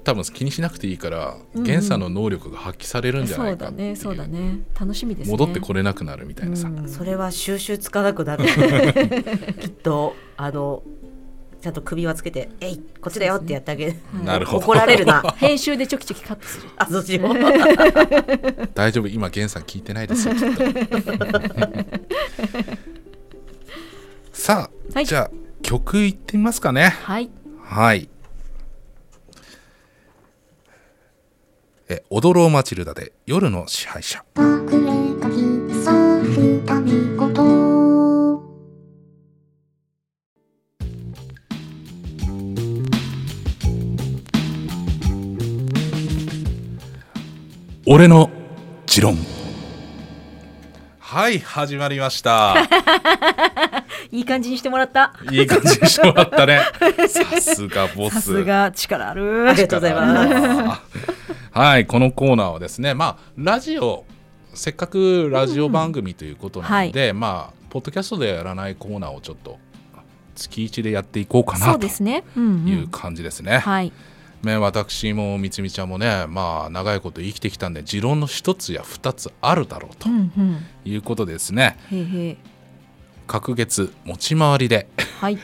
[0.03, 1.63] 多分気にしなくていいからうんうん。
[1.63, 3.95] 源さんの能力が発揮されるんじゃないかっていう。
[3.95, 4.59] そうだねそうだね。
[4.79, 5.31] 楽しみですね。
[5.31, 6.87] 戻ってこれなくなるみたいなさ、うん。
[6.87, 8.45] それは収集つかなくなる。
[9.59, 10.83] きっとあの
[11.61, 14.65] ちゃんと首輪つけて「えいこっちだよ」ってやってあげる、はいなるほど。
[14.65, 15.21] 怒られるな。
[15.37, 16.69] 編集でちょきちょきカットする。
[16.77, 17.33] あそっちも。
[18.75, 19.07] 大丈夫。
[19.07, 20.63] 今源さん聞いてないですよきっと。
[24.33, 25.05] さあ、はい。
[25.05, 25.31] じゃあ
[25.63, 26.95] 曲いってみますかね。
[27.03, 27.29] はい。
[27.63, 28.09] はい。
[31.89, 34.23] え踊ろうマチルダで夜の支配者
[47.89, 48.29] 俺の
[48.85, 49.15] 持論。
[50.99, 52.53] はい始まりました。
[54.11, 55.13] いい感じにしてもらった。
[55.31, 56.59] いい感じにしてもらったね。
[57.07, 58.15] さすがボス。
[58.15, 59.49] さすが力ある。
[59.49, 60.81] ありがとうございます。
[61.57, 64.03] はいこのコーナーはですねまあラジオ
[64.53, 69.59] せっかくラジオ番組ということなので、まあポッドキャストでやらないコーナーをちょっと
[70.35, 72.25] 月一でやっていこうかそなとうですね。
[72.35, 73.59] うんういうん感じですね。
[73.59, 73.93] はい
[74.43, 80.65] ね私もみつみちゃんもねまあ長いこと生きてきたんで持論の一つや二つあるだろうとうんうん。
[80.85, 81.77] いうことでですね。
[83.27, 84.87] 隔月持ち回りで
[85.19, 85.37] はい。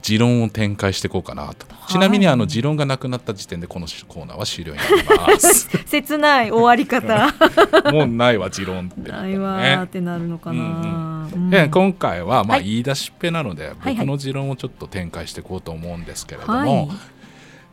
[0.00, 1.66] 持論を展開していこうかなと。
[1.68, 1.92] はい。
[1.92, 5.68] ちなみにあの持論がなくなった時点でこのコーナーは終了になります。
[5.86, 7.32] 切ない終わり方。
[7.92, 12.64] もうないわ持論ってないわーってなるのかな、うんで今回はまあはい。
[12.64, 13.94] 言い出しっぺなので、はい。
[13.94, 16.54] 僕の持論をちょっと展開していこうと思うんですけれども、
[16.88, 16.98] はい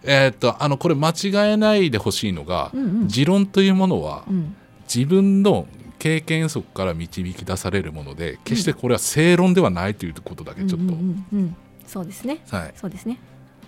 [0.05, 3.07] えーっとあのこれ間違えないでほしいのが、うんうん。
[3.07, 4.55] 持論というものはうん。
[4.93, 11.55] 自分の経験則から導き出されるもので決してこれは正論ではないということだけちょっと、うんうんうんうん
[11.87, 12.43] そうですね。
[12.49, 13.19] はい、そうですね。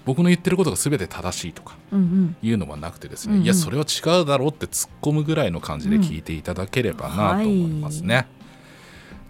[0.05, 2.35] 僕の言ってることが全て正しいとかうんうん。
[2.41, 3.45] いうのはなくてですね、うんうん。
[3.45, 8.27] いやそれは違うだろうって突っ込むぐらいの感じで聞いていただければなと思いますね、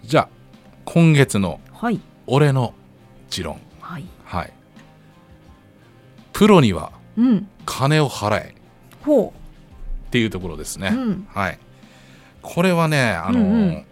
[0.04, 0.28] じゃあ
[0.84, 2.00] 今月のはい。
[2.26, 2.74] 俺の
[3.28, 3.60] 持論。
[3.80, 4.04] はい。
[4.24, 4.52] はい。
[6.32, 7.48] プロにはうん。
[7.66, 8.54] 金を払え。
[9.04, 9.34] ほ
[10.06, 11.28] っていうところですね、ううん。
[11.28, 11.58] はい。
[12.40, 13.84] これはねあの、うんうん。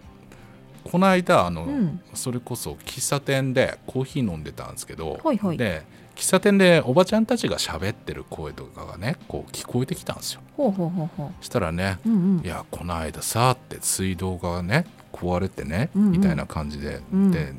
[0.83, 2.01] この間あの、うん。
[2.13, 5.57] それこそ喫茶店でコーヒー飲んでたんですけど、はいはい。
[5.57, 5.83] で
[6.15, 10.41] 喫茶店でおばちゃんたちが喋ってる声とかがねこう聞こえてきたんですよ。
[10.55, 12.45] ほうほうほうほしたらねううんうん。
[12.45, 16.11] いやこの間さって水道がね壊れてね、うんうん。
[16.13, 17.31] みたいな感じで、うん。
[17.31, 17.53] で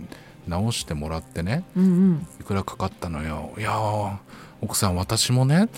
[0.49, 2.27] 直してもらってねうんうん。
[2.41, 3.53] いくらかかったのよ。
[3.59, 4.17] いやー
[4.61, 5.69] 奥さん私もね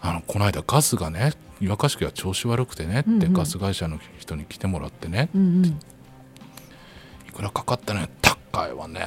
[0.00, 3.22] あのこの間ガスがね岩菓子が調子悪くてねって、うん。
[3.22, 5.28] うんガス会社の人に来てもらってね。
[5.34, 5.66] うんうん。
[5.66, 9.00] いくらかかったのよ高いわね。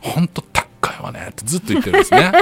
[0.00, 1.28] ほんと高いわね。
[1.30, 2.32] ってずっと言ってるんですね。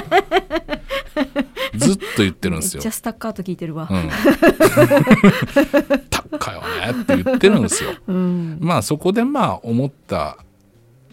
[1.75, 2.79] ずっと言ってるんですよ。
[2.79, 3.89] めっちゃスタッカート聞いてるわ。
[3.91, 4.09] うん、
[6.09, 7.03] 高いわね。
[7.03, 7.91] って言ってるんですよ。
[8.07, 8.59] うん。
[8.61, 10.39] まあそこでまあ思った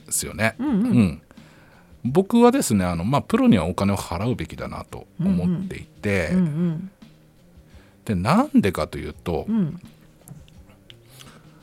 [0.05, 0.55] ですよね。
[0.59, 1.21] うんううんん、
[2.05, 6.91] 僕はですねあの、まあ、プロにはお金を払うべきだなと思っていて、うんうん。
[8.05, 9.81] でなんでかというと、うん。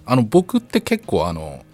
[0.05, 1.65] あの僕って結構あの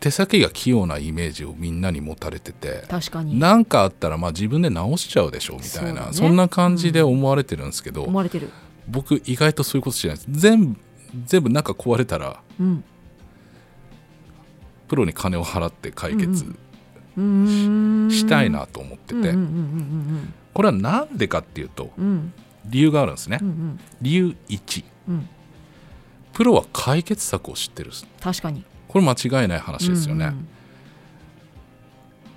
[0.00, 3.38] 手先が器用なイメージをみんなに持たれてて確かに。
[3.38, 6.30] 何かあったらまあ自分で直しちゃうでしょうみたいなそ,、ね。
[6.30, 8.50] んな感じで思われてるんですけど、思われてる。
[8.88, 10.26] 僕意外とそういうことしないです。
[10.30, 10.78] 全部
[11.26, 12.84] 全部中壊れたらうん。
[14.88, 16.54] プロに金を払って解決
[17.16, 22.32] したいなと思ってて、うんうんうんこれは何でかっていうとうんうんうん
[22.68, 23.80] 理由があるんですね、うんうん。
[24.02, 25.28] 理由1うん。
[26.32, 27.92] プロは解決策を知ってる。
[28.20, 28.64] 確かに。
[28.88, 30.48] これ間違いない話ですよね、うん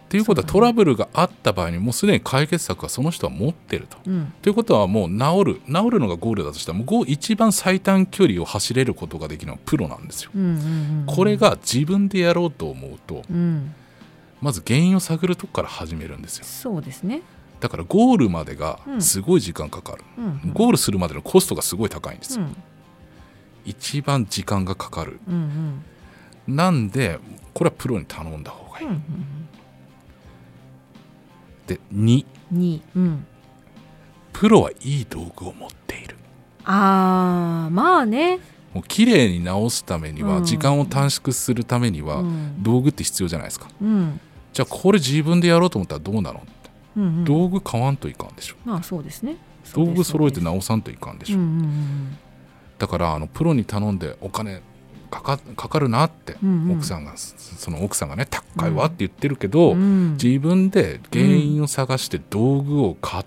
[0.10, 3.98] っていうことはトラブルがあった場合にもうすでに解決策はその人は持ってると。
[4.08, 4.14] うん。
[4.14, 5.62] うんということはもう治る。
[5.68, 10.32] 治るのがゴールだとしたらもう一番最短距離を走れることができるのはプロなんですよ。
[10.36, 10.54] うんうんう
[11.04, 11.06] ん。
[11.06, 13.76] これが自分でやろうと思うとうん
[14.42, 16.46] まず原因を探るとこから始めるんですよ。
[16.46, 17.22] そうですね。
[17.60, 19.02] だからゴールまでがうん。
[19.02, 20.54] すごい時間かかる、うんうん。
[20.54, 22.56] ゴールするまでのコストがすごい高いんですよ、うん。
[23.66, 25.20] 一番時間がかかる。
[25.28, 25.84] うん
[26.48, 26.56] うん。
[26.56, 27.20] なんで
[27.54, 29.04] これはプロに頼んだ方がいい、うんうん
[31.68, 33.28] で2にうん。
[34.34, 36.16] プロはいい道具を持っている。
[36.64, 38.40] あーまあね。
[38.74, 40.46] もう綺麗に直すためには、うん。
[40.46, 42.64] 時間を短縮するためには、うん。
[42.64, 43.68] 道具って必要じゃないですか。
[43.82, 44.20] うん
[44.54, 46.42] じゃあこれ自分でやろうと思ったらどうなの、
[46.98, 47.26] うんうん。
[47.26, 48.56] 道具買わんといかんでしょ。
[48.66, 49.38] まあそうですね。
[49.74, 52.18] 道具揃えてな直さんといかんでしょ、うんうん
[52.80, 54.62] だからあのプロに頼んでお金
[55.12, 56.78] かかかかるなって、うんうん。
[56.78, 60.12] 奥さんがその奥さんがね高いわって言ってるけど、うんうん。
[60.14, 63.26] 自分で原因を探して道具を買っ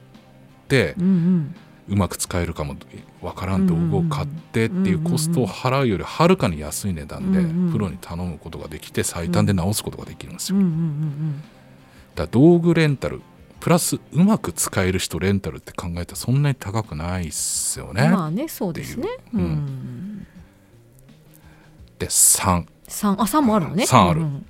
[0.68, 1.54] て、うんうん。
[1.88, 2.76] うまく使えるかも
[3.22, 10.58] わからん道具を買ってっていうコストを払うよりはるかに安い値段でプロに頼むことができて最短で直すことができるんですよ。
[12.16, 13.22] だ道具レンタル
[13.60, 18.02] プラスうまく使える人レンタルって考えたらそんなに高くないっすよね。
[18.02, 19.08] うんまあねそうですね。
[19.32, 19.38] う。
[19.38, 19.44] うん。
[19.44, 20.26] ん
[21.98, 23.22] で3三。
[23.22, 23.86] あ三もあるのね。
[23.86, 24.22] 三ある。
[24.22, 24.46] うん。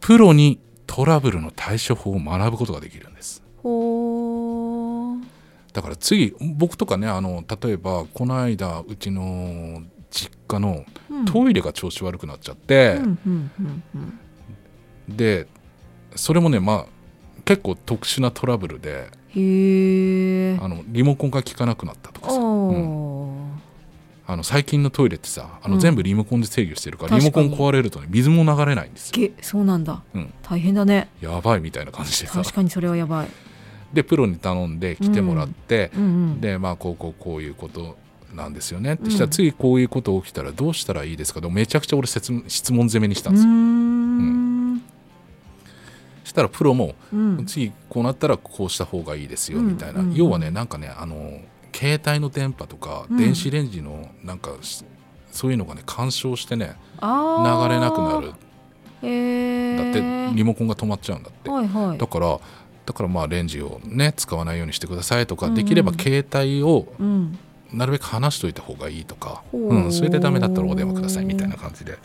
[0.00, 3.42] プロにトラブルの対処法を学ぶことができるんです。
[3.62, 3.97] ほー
[5.78, 11.24] だから次僕とかねあの例えばこの間うちの実家のうん。
[11.24, 14.18] トイレが調子悪くなっちゃって、うんうんうんうん
[15.16, 15.46] で
[16.16, 16.86] それもねまあ
[17.44, 19.06] 結構特殊なトラブルで
[20.60, 23.52] あのリモコンが効かなくなったとかさ、あの
[24.42, 25.80] 最近のトイレってさあのうん。
[25.80, 29.28] 全部リモコンで制御してるから、リモコン壊れるとね水も流れないんですよ。
[29.28, 30.02] げそうなんだ。
[30.12, 30.34] うん。
[30.42, 31.08] 大変だね。
[31.20, 32.42] やばいみたいな感じでさ。
[32.42, 33.28] 確かにそれはやばい
[33.92, 37.96] でプロに頼んで来てもらって、うんうんでまあこうこうこういうこと
[38.34, 38.94] なんですよね。
[38.94, 39.10] ってうん。
[39.10, 41.40] したら次こういうこと起きたらどうしたらいいですか？
[41.40, 44.82] でめちゃくちゃ俺質問攻めにしたんですよ、ん。
[46.24, 47.46] したらプロもうん。
[47.46, 51.40] 次こうなったらこうした方がいいですよみたいな、要はねなんかねあの
[51.74, 53.16] 携帯の電波とかうん。
[53.16, 54.84] 電子レンジのなんかし
[55.32, 57.08] そういうのがね干渉してね流
[57.68, 58.32] れなくなる。
[59.00, 61.48] へだってーリモコンが止まっちゃうんだって。
[61.48, 61.98] はいはい。
[61.98, 62.38] だから
[62.88, 65.52] だからまあレンジをね使わないようにしてくださいとか、うん。
[65.52, 67.38] うんできれば携帯をうん。
[67.70, 69.68] なるべく離しといた方がいいとか、ほう。
[69.68, 71.98] うん、それでダメだったらお電話くださいみたいな感じで。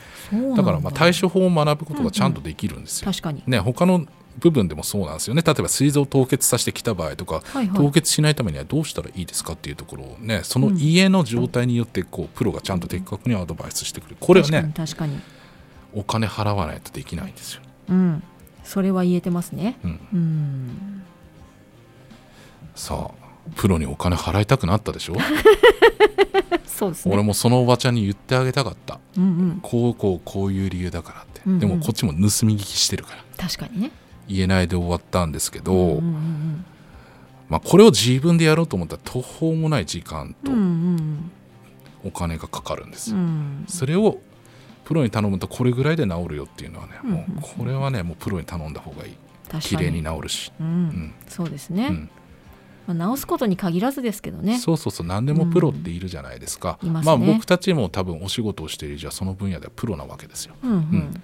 [0.58, 0.62] だ。
[0.62, 3.10] からまあ対処法を学ぶことがちゃんとできるんですよ。
[3.10, 3.43] 確かに。
[3.48, 4.06] ね他の
[4.39, 5.41] 部分でもそうなんですよね。
[5.41, 7.78] 例えば膵臓を凍結させてきた場合とかはいはい。
[7.78, 14.17] 凍結しないためにはどうしたらいいですかっていうところをねその家の状態によってこうプロがちゃんと的確にアドバイスしてくれる。
[14.19, 14.74] これはね
[15.93, 17.62] お金払わないとできないんですよ。
[17.88, 18.24] うん
[18.64, 19.78] それは言えてますね。
[19.84, 21.03] うん、うん。
[22.76, 23.24] さあ
[23.55, 25.16] プロにお金払いたくなったでしょ？
[26.66, 27.14] そうですね。
[27.14, 28.99] 俺もそのおばちゃんに言ってあげたかった。
[29.18, 29.59] うんうん。
[29.61, 31.59] こうこうこういう理由だからって、うんうん。
[31.59, 33.24] でもこっちも盗み聞きしてるから。
[33.38, 33.91] 確かにね。
[34.28, 36.66] 言えないで終わったんですけど、うんうん
[37.49, 41.32] まあ、これを自分でやろうと思ったら途方もない時間とうんうん
[42.05, 43.66] お金がかかるんですよ、うんうん。
[43.68, 44.20] それを
[44.86, 49.14] プロに頼むとこれぐらいで治るよっていうのはね、うんうんもうこれはねもうプロに頼んだ方がいい。
[49.60, 50.70] 綺麗に治るし、ううん。
[50.88, 52.10] んそうですね、うん。
[52.88, 54.58] まあ、直すことに限らずですけどね。
[54.58, 55.08] そうそうそう。
[55.08, 57.18] 何でもプロっているじゃないですか、うんいますね。
[57.18, 60.56] まあ僕たちも多分お仕事をしている以上はその分野ではプロなわけですよ。
[60.64, 60.78] うんうん。
[60.78, 61.24] ん。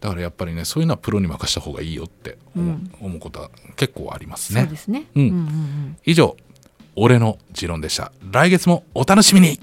[0.00, 2.78] だからやっぱりねそういうのはプロに任した方がいいよって思
[3.16, 4.60] う,、ことは結構ありますね。
[4.62, 5.06] そうですね。
[5.14, 5.96] うんうんうん。
[6.04, 6.36] 以上
[6.94, 8.12] 俺の持論でした。
[8.30, 9.60] 来月もお楽しみに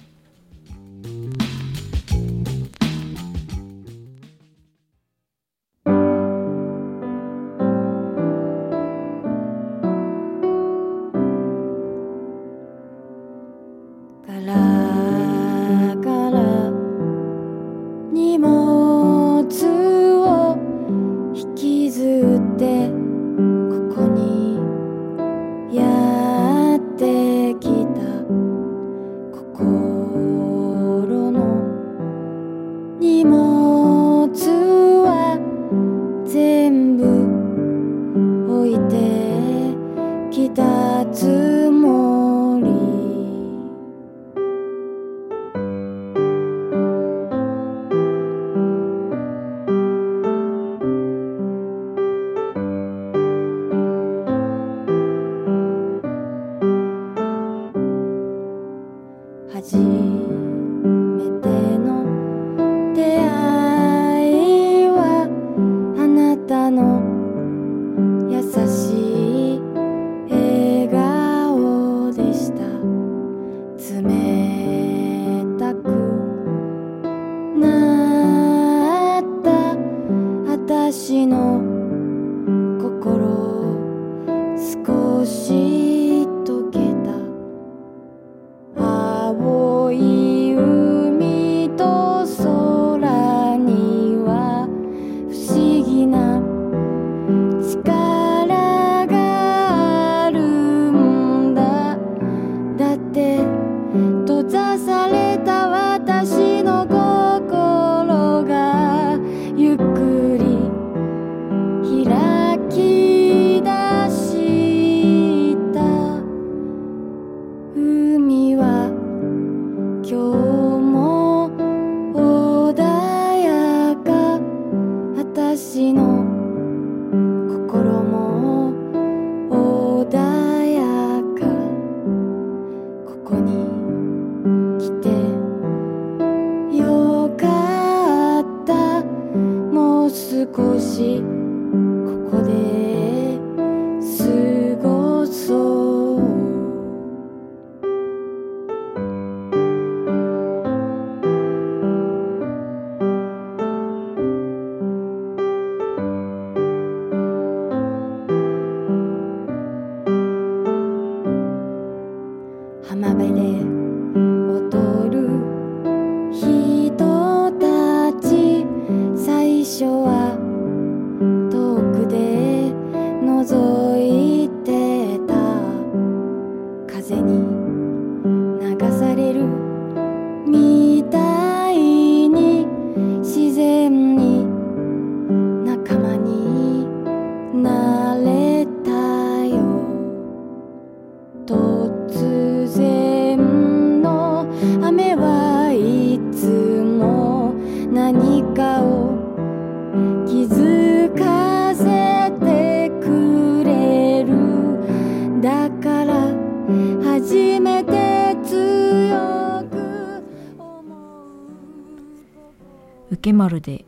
[213.44, 213.86] 受け丸で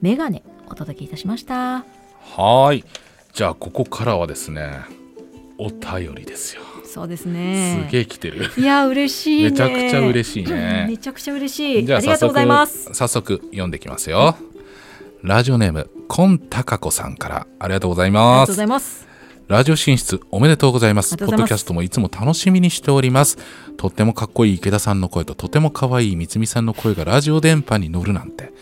[0.00, 1.78] メガネお届けいたしました。
[1.78, 2.84] はーい。
[3.32, 4.84] じゃあここからはですね
[5.58, 7.84] お便りですよ、そうですね。
[7.88, 8.50] すげえ来てる。
[8.56, 9.50] いや嬉しいね。
[9.50, 10.86] めちゃくちゃ嬉しいね。
[10.88, 11.86] めちゃくちゃ嬉しい。
[11.86, 12.94] じゃあ早速ありがとうございます。
[12.94, 14.36] 早速読んできますよ。
[15.22, 17.46] ラジオネームコンタカコさんから。
[17.58, 19.08] ありがとうございありがますとうございます。
[19.48, 21.16] ラジオ進出おめでとうございます。
[21.16, 23.38] ポッドキャストもいつも楽しみにしております。
[23.76, 28.52] とってもかっこいい池田さんの声ととても可愛いみつみさんの声がラジオ電波に乗るなんて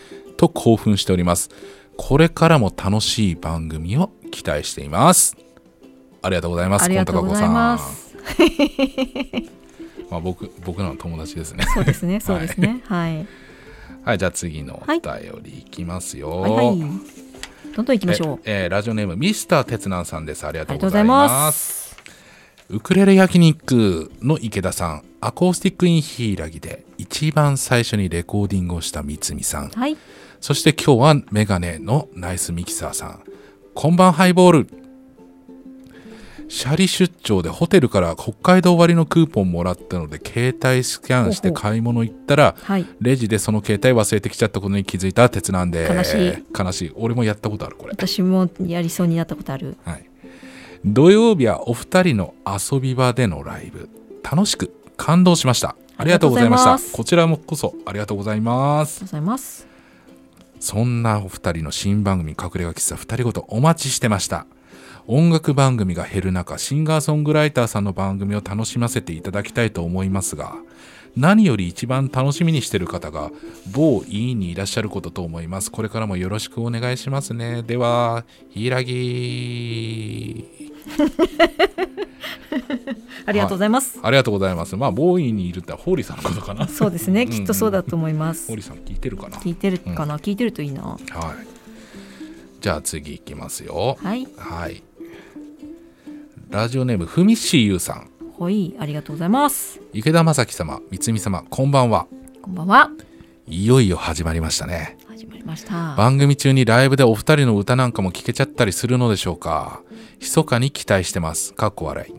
[0.41, 1.49] と興奮しております。
[1.97, 5.37] これからも楽しい番組を期待しています。
[6.23, 8.15] ありがとうございますありがとうございます。
[10.09, 11.63] まあ僕僕らの友達ですね。
[11.71, 12.81] そうですね そうですね。
[12.87, 13.27] はい。
[14.03, 16.51] はいじゃあ次のおはい便りいきますよ、はい。
[16.51, 16.79] はい
[17.75, 18.39] どんどん行きましょう。
[18.43, 20.47] ええーラジオネームミスター哲南さんです。
[20.47, 21.95] ありがとうございます。
[22.69, 25.03] ウクレレ焼肉の池田さん。
[25.23, 29.69] アコースティックインヒイラギで一番最初にレコーディングをした三つみさん。
[29.69, 29.95] はい
[30.41, 33.23] そして今日はメガネのナイスミキサーさん。
[33.75, 34.67] こんばんハイボール。
[36.49, 42.87] シャリ出張でホテルから北海道割のクーポンもらったので携帯スキャンして買い物行ったらはい。
[42.99, 46.43] レジでその携帯忘れてきちゃったことに気づいた鉄なんで悲しい。
[46.57, 46.91] 悲しい。
[46.95, 47.91] 俺もやったことあるこれ。
[47.91, 49.77] 私もやりそうになったことある。
[49.85, 50.09] はい、
[50.83, 53.89] 土曜日はお二人の遊び場でのライブ。
[54.23, 55.75] 楽しく感動しました。
[55.97, 56.97] ありがとうございました。
[56.97, 59.01] こちらもこそありがとうございます。
[59.03, 59.70] ありがとうございます
[60.61, 64.45] そんなお二人の新番組隠れ家喫茶二人ごとお待ちしてました。
[65.07, 70.55] 音楽番組が減る中シンガーソングライターさんの番組を楽しませていただきたいと思いますが
[71.17, 73.31] 何より一番楽しみにしてる方が
[73.73, 75.71] 某委員にいらっしゃることと思います。
[75.71, 77.63] これからもよろしくお願いしますね。
[77.63, 78.83] では柊
[83.25, 84.75] ありがとうございます、ありがとうございます。
[84.75, 86.67] まあ、ボーイにいるってホーリーさんのことかな。
[86.67, 87.25] そうですね。
[87.25, 87.29] ん。
[87.29, 89.37] きっとそうだと思います、ホーリーさん聞いてるかな？
[89.37, 90.81] 聞いてるかな、聞いてるといいな。
[90.83, 90.99] はい。
[92.61, 93.97] じゃあ次いきますよ。
[94.01, 94.27] はい。
[94.37, 94.83] はい。
[96.49, 98.07] ラジオネームふみっしーゆうさん。
[98.37, 99.79] はいありがとうございます。
[99.93, 102.07] 池田正樹様三つみ様こんばんは。
[102.41, 102.89] こんばんは。
[103.47, 104.97] いよいよ始まりましたね
[105.97, 109.81] 番組中にライブでお二人の歌なんかも聴けちゃったりするのでしょうか。
[110.19, 111.53] 密かに期待してます。
[111.53, 112.13] かっこ笑い。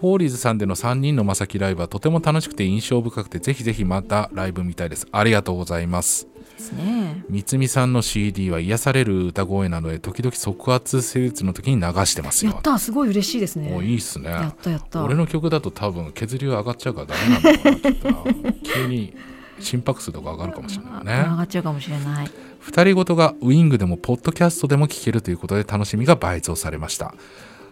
[0.00, 5.06] フォーリーズさんでの3人のまさきライブはとても楽しくて印象深くてぜひぜひまたライブ見たいです。
[5.12, 6.28] ありがとうございます。
[6.54, 7.24] ですね。
[7.28, 12.52] 三つみさんの CD は癒される歌声なので時々即圧施術の時に流してますよ。
[12.52, 13.70] やったすごい嬉しいですね。
[13.70, 14.30] もういいっすね。
[14.30, 15.04] やったやった。
[15.04, 18.52] 俺の曲だと多分削りは上がっちゃうからダメなんだろうな。
[18.62, 19.14] 急に
[19.60, 21.12] 心拍数とか上がるかもしれないあね。
[21.30, 22.30] 上がっちゃうかもしれない。
[22.60, 27.14] 二人ごとがウィングでもポッドキャストでも聴けるということで楽しみが倍増されました。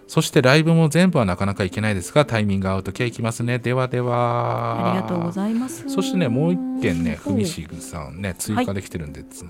[0.09, 3.59] そしてライブも全部はなかなか行けないですがタイミングが合うときは行きますね。
[3.59, 4.93] ではでは。
[4.93, 5.89] ありがとうございます。
[5.89, 9.47] そしてねもう一件ねふみしぐさんね追加できてるんで、つ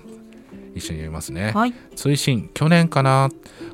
[0.75, 1.73] 一緒に読みますね、はい。
[1.95, 3.29] 追伸去年かな。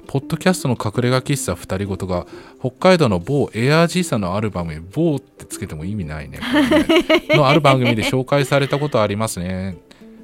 [0.08, 2.26] ポッドキャストの隠れ家喫茶二人ごとが
[2.60, 6.40] 北海道の某エアー G さんのアルバムに某ってつけても意味ないね。
[6.40, 7.38] ね。
[7.38, 9.78] のある番組で紹介されたことありますね。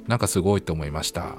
[0.07, 1.35] なんかすごいと思いました。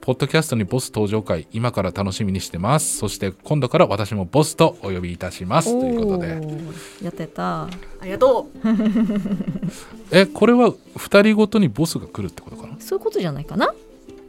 [0.00, 2.98] ポッドキャストにボス登場会今から楽しみにしてます。
[2.98, 5.70] そして今度から私もボスとお呼びいたします。
[5.70, 6.28] ということで。
[7.02, 7.62] やったやった。
[7.64, 7.68] あ
[8.02, 8.68] りがとう。
[10.10, 12.76] えこれは二人ごとにボスが来るってことかな？
[12.80, 13.74] そういうことじゃないかな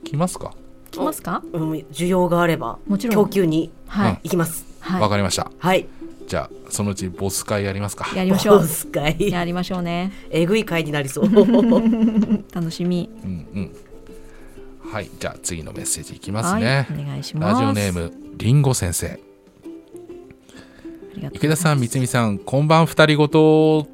[0.05, 0.53] 来ますか？
[0.91, 1.43] 来ますか？
[1.51, 3.15] うん需要があればもちろん。
[3.25, 4.65] 供給にはい、行きます。
[4.79, 5.01] はい。
[5.01, 5.51] わかりました。
[5.57, 5.87] はい。
[6.27, 8.07] じゃあそのうちボス会やりますか？
[8.15, 8.59] やりましょう。
[8.59, 9.29] ボス会。
[9.29, 10.11] やりましょうね。
[10.29, 11.25] えぐい会になりそう。
[12.53, 13.09] 楽しみ。
[13.23, 13.75] うんうん。
[14.91, 17.53] はいじゃあ次のメッセージいきますはいね、お願いします。
[17.53, 19.19] ラジオネームりんご先生。
[21.33, 23.79] 池田さん三みさんこんばん二人ごと。
[23.79, 23.87] お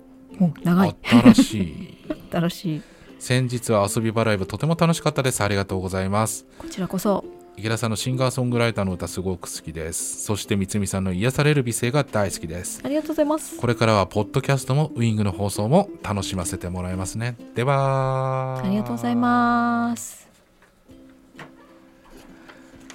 [0.64, 0.96] 長い。
[1.04, 1.98] 新しい。
[2.32, 2.82] 新しい
[3.22, 5.44] 先日は遊び場ライブとても楽しかったです。
[5.44, 6.44] ありがとうございます。
[6.58, 7.24] こちらこそ。
[7.56, 10.24] 池田さんのシンガーソングライターの歌すごく好きです。
[10.24, 12.82] そして三みさんの癒される美声が大好きです。
[12.84, 13.60] ありがとうございます。
[13.60, 17.36] これからはポッドキャストもウイングの放送も楽しませてもらいますね。
[17.54, 20.28] ではありがとうございます。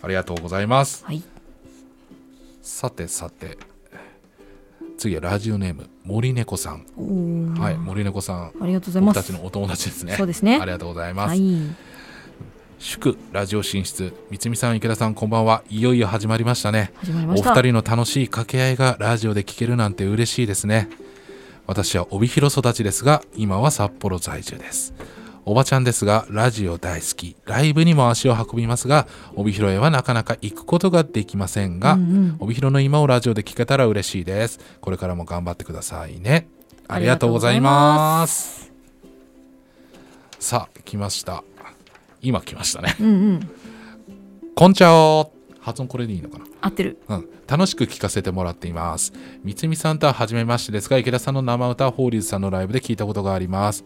[0.03, 1.05] ありがとうございます。
[1.05, 1.23] はい。
[2.63, 3.57] さてさて。
[4.99, 7.55] 次はラジオネーム森猫さん。
[7.59, 8.53] はい森猫さん。
[8.61, 9.17] ありがとうございます。
[9.17, 10.15] 僕たちのお友達ですね。
[10.17, 10.59] そうですね。
[10.61, 11.59] ありがとうございます、はい。
[12.79, 14.15] 祝ラジオ進出。
[14.31, 15.63] 三みさん池田さんこんばんは。
[15.69, 16.93] いよいよ始まりましたね。
[17.03, 17.55] お始まりました。
[17.55, 20.89] 二人の楽しい掛け合いがラジオで聞けるなんて嬉しいですね。
[21.67, 24.95] 私は帯広育ちですが今は札幌在住です
[25.49, 27.37] おばちゃんですがラジオ大好き。
[27.45, 32.37] ライブにも足を運びますが帯広へはなかなか行くことができませんが、うんうん。
[32.41, 34.59] 帯広の今をラジオで聞けたら嬉しいです。
[34.81, 36.49] これからも頑張ってくださいね。
[36.89, 38.73] ありがとうございます。
[40.41, 41.45] さあ来ました。
[42.21, 42.97] 今来ましたね。
[42.99, 43.51] うんうん。
[44.57, 45.31] こんちゃお
[45.61, 46.45] 発音これでいいのかな？
[46.61, 46.99] 合ってる。
[47.09, 49.13] うん、楽しく聴かせてもらっています。
[49.45, 53.85] 三つみさんとは初めましてですが、池田さんの生歌はホーリーズさんのライブで聞いたことがあります。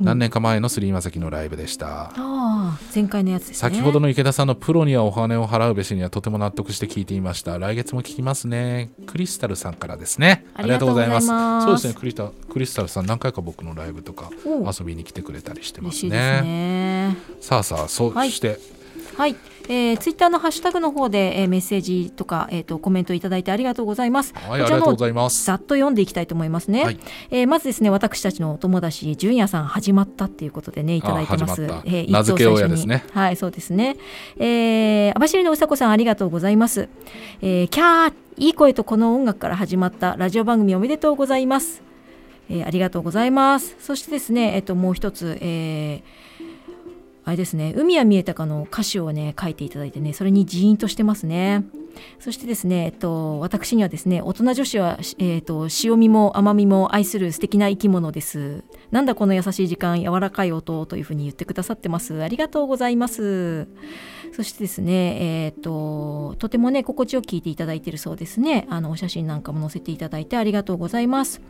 [0.00, 2.04] 何年か前のスリーマサキのライブでした。
[2.04, 3.70] ああ前回のやつですね。
[3.70, 7.58] 先ほどの池田さんのプロにはお金を払うべしにはとても納得して聞いていました。
[7.58, 8.90] 来月も聞きますね。
[9.06, 10.46] クリスタルさんからですね。
[10.54, 11.26] ありがとうございます。
[11.26, 11.88] そうです。
[11.88, 17.16] ねクリスタ、クリスタルさん何回か僕のライブとかお遊びに来てくれたりしてます嬉しいですね。
[17.40, 18.30] さあさあ、そはい。
[18.32, 18.58] して、
[19.16, 19.36] はい、
[19.72, 24.34] えー、ツイッターのハッシュタグの方で、えーメッセージとか、えー、とコメントいただいてありがとうございます。
[24.34, 25.44] はい、ありがとうございます。
[25.44, 26.84] ざっと読んでいきたいと思いますね。
[26.84, 26.98] はい
[27.30, 31.60] えーまずですね、私たちのお友達、純也さん始まったっていうことでね、いただいてます。
[31.60, 33.96] まえー名付け親一等最初にですねはい、そうですね。
[34.38, 36.88] えー、網走のうさこさんありがとうございます。
[37.40, 41.80] えー、キャー、いい声とこの音楽から始まったラジオ番組おめでとうございます。
[42.48, 43.76] えーありがとうございます。
[43.78, 46.19] そしてですね、えっと、もう一つ、えー
[47.24, 51.64] あれですね、海は見えたかの歌詞をね、書いていただいてね、それにジーンとしてますね。
[52.18, 58.64] そしてですね、えっと、私にはですね、大人女子は、えっと、塩味も甘みも愛する素敵な生き物です。
[58.90, 62.22] なんだこの優しい時間、柔らかい音というふうに言ってくださってます。
[62.22, 63.68] ありがとうございます。
[64.32, 68.66] そしてですね、えっと、とてもね、心地よく聞いていただいているそうですね。
[68.70, 71.40] あの、お写真なんかも載せていただいてありがとうございます。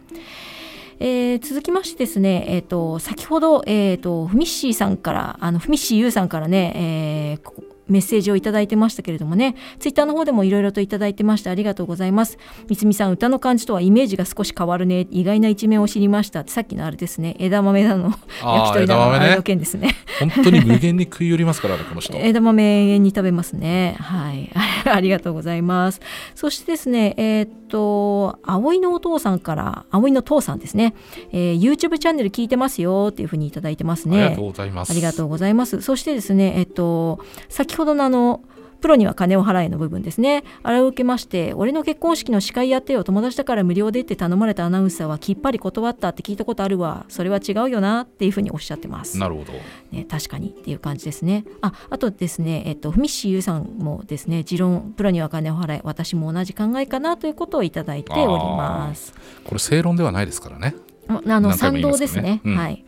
[1.01, 12.39] えー続きましてですね、えー、と先ほど、えー、とふみっしーさんからあのふみっしーゆうさんからね、えーこメッセージをいただいてましたけれどもねツイッターの方でもいろいろといただいてましてありがとうございます
[12.69, 22.17] みつみさん歌の感じとはイメージが少し変わるね意外な一面を知りましたさっきのあれですね枝豆だの焼き鳥だの枝豆ねあれの件ですね本当に無限に食い寄りますからね、この人。
[22.19, 23.97] 枝豆永遠に食べますね。
[23.99, 24.51] はい。
[24.85, 26.01] ありがとうございます。
[26.35, 30.95] そしてですね、えーっと、葵のお父さんから、葵の父さんですね、
[31.33, 34.25] えー YouTube チャンネル聞いてますよっていうふうにいただいてますね。
[34.25, 34.91] ありがとうございます。
[34.91, 35.81] ありがとうございます。
[35.81, 38.43] そしてですね、えっと、先ほどのあの、
[38.81, 40.45] プロには金を払えの部分ですね。
[40.63, 43.05] あれを受けまして俺の結婚式の司会やってよ。
[43.05, 47.05] 友達だから無料でって頼まれたアナウンサーはきっぱり断ったって聞いたことあるわ。
[47.09, 49.19] それは違うよなっていうふうにおっしゃってます。
[49.19, 49.53] なるほど。
[49.93, 51.45] ね、確かにっていう感じですね。
[51.61, 59.15] ああとですね、えっと、ふみっしーゆうさんもですね、持論、プロには金を払い、私も同じ考えかなということをいただいております。
[59.45, 60.75] これ正論ではないですからね。
[61.09, 62.41] ああの賛同ですね。
[62.45, 62.57] うん。
[62.57, 62.85] はい。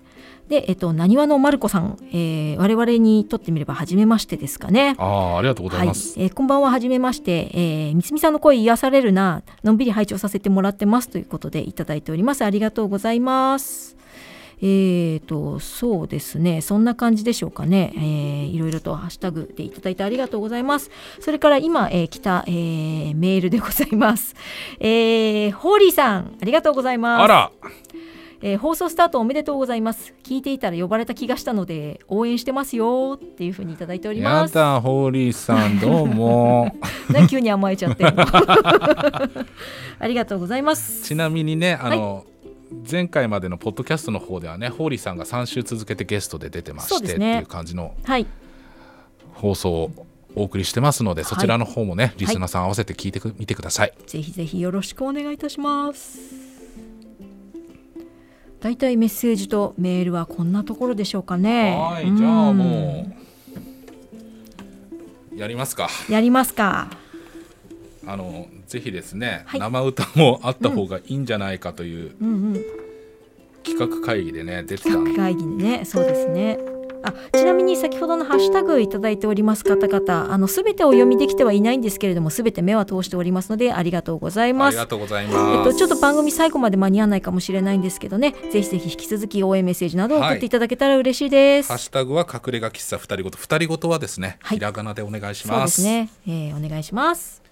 [0.52, 4.96] で、えっと、なにわのまる子さん、えー我々にとってみれば初めましてですかね。
[4.98, 12.44] ああありがとうござはいいます、えーこんばんははじめまして、えー、みつみさんの声癒されるなのんびり拝聴させてもらってますということでいただいております。
[12.44, 13.96] ありがとうございます。
[14.60, 16.60] えーとそうですね。
[16.60, 20.90] そんな感じでしょうかね、えーいろいろとハッシュタグでいただいてありがとうございます。
[21.20, 24.36] それから今、えー来た、えーメールでございます、
[24.80, 27.22] えーホーリーさんありがとうございます。
[27.22, 27.50] あら
[28.44, 30.12] えー放送スタートおめでとうございます。
[30.24, 36.74] 聞いていたら呼ばれた気がしたので応援してますよっていうふうにいただいておりやますだホーリーさんどうも。
[37.12, 38.04] 何急に甘えちゃって。
[38.04, 39.28] あ
[40.02, 41.04] りがとうございます。
[41.04, 42.24] ちなみにねあの、
[42.90, 47.34] 前回までのポッドキャストの方ではねホーリーさんが3週続けてゲストで出てまして、ね。
[47.34, 48.26] っていう感じのはい。
[49.34, 49.90] 放送を
[50.34, 51.30] お送りしてますので、はい。
[51.30, 53.92] そちらの方もねリスナーさん合わせて聞いてくみてください。
[54.04, 56.51] ぜひぜひよろしくお願いいたします
[58.62, 61.76] だいたいメッセージとメールはこんなところでしょうかね。
[61.76, 63.12] はいじゃあも
[65.34, 65.88] うやりますか。
[66.08, 66.88] うんやりますか。
[68.06, 69.60] あのぜひですね、はい。
[69.60, 72.64] 生歌もあった方がいいんじゃないかといううんうん
[73.64, 76.58] 企画会議でね出てた企画会議にねそうですね
[77.02, 84.74] あちなみに先ほどのハッシュタグいただいております方々あの全てお読みできてはいないんですけれども全て目は通しておりますのでありがとうございあます。
[84.74, 94.58] りがとうございえます、っと、ちょっと番組最後まで間に合わないかもしれないんですけどねぜひぜひ引き続き応援メッセージなどを送っていただけたら嬉しいです、ハッシュタグは隠れ家喫茶二人ごと二人ごとはですね、はい。
[94.58, 97.42] ひらがなでお願いしそうまですすね、えーお願いします。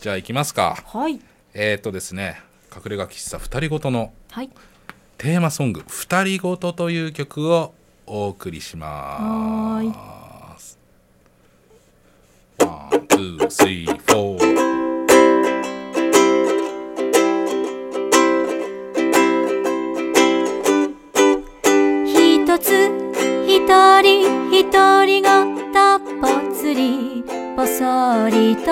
[0.00, 0.76] じゃあ行きますか。
[0.86, 1.20] はい。
[1.54, 2.40] えっ、とですね
[2.74, 4.50] 隠れ家喫茶二人ごとのはい。
[5.16, 7.72] テーマソング「二人ごと」という曲を
[8.06, 9.80] お送りしま
[10.58, 10.78] す。
[12.58, 14.54] One, two, three, four。
[22.06, 22.90] 一つ
[23.46, 23.66] 一
[24.02, 24.62] 人一
[25.04, 25.28] 人ご
[25.72, 27.24] とぽつり
[27.56, 28.70] ぽそりと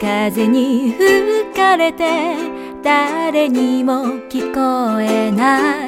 [0.00, 2.36] 風に吹かれて
[2.82, 5.87] 誰にも聞こえない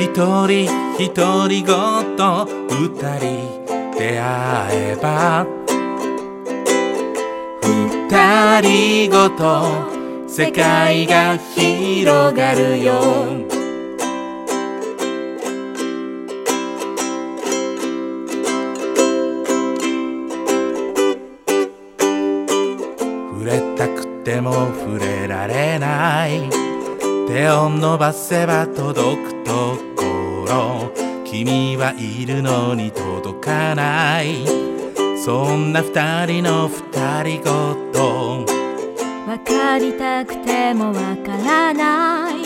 [0.00, 0.14] 一
[0.46, 0.64] 人
[0.98, 1.12] 一
[1.46, 4.22] 人ごと二人出会
[4.72, 5.46] えば
[8.08, 12.94] 二人ごと世界が広がるよ
[23.32, 26.48] 触れたくても触れられない
[27.28, 29.29] 手を伸ばせば届くところ
[31.30, 34.44] 君はいるのに届かない。
[35.16, 38.44] そんな二人の二人ごと。
[39.28, 40.92] わかりたくてもわ
[41.24, 42.42] からない。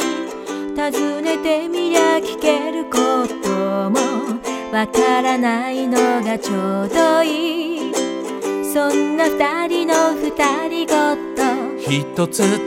[0.93, 4.39] 尋ねてみりゃ聞けることも
[4.71, 7.95] わからないのがちょうどいい。
[8.71, 10.31] そんな二人の二
[10.69, 11.43] 人ごと。
[11.91, 12.61] 一つ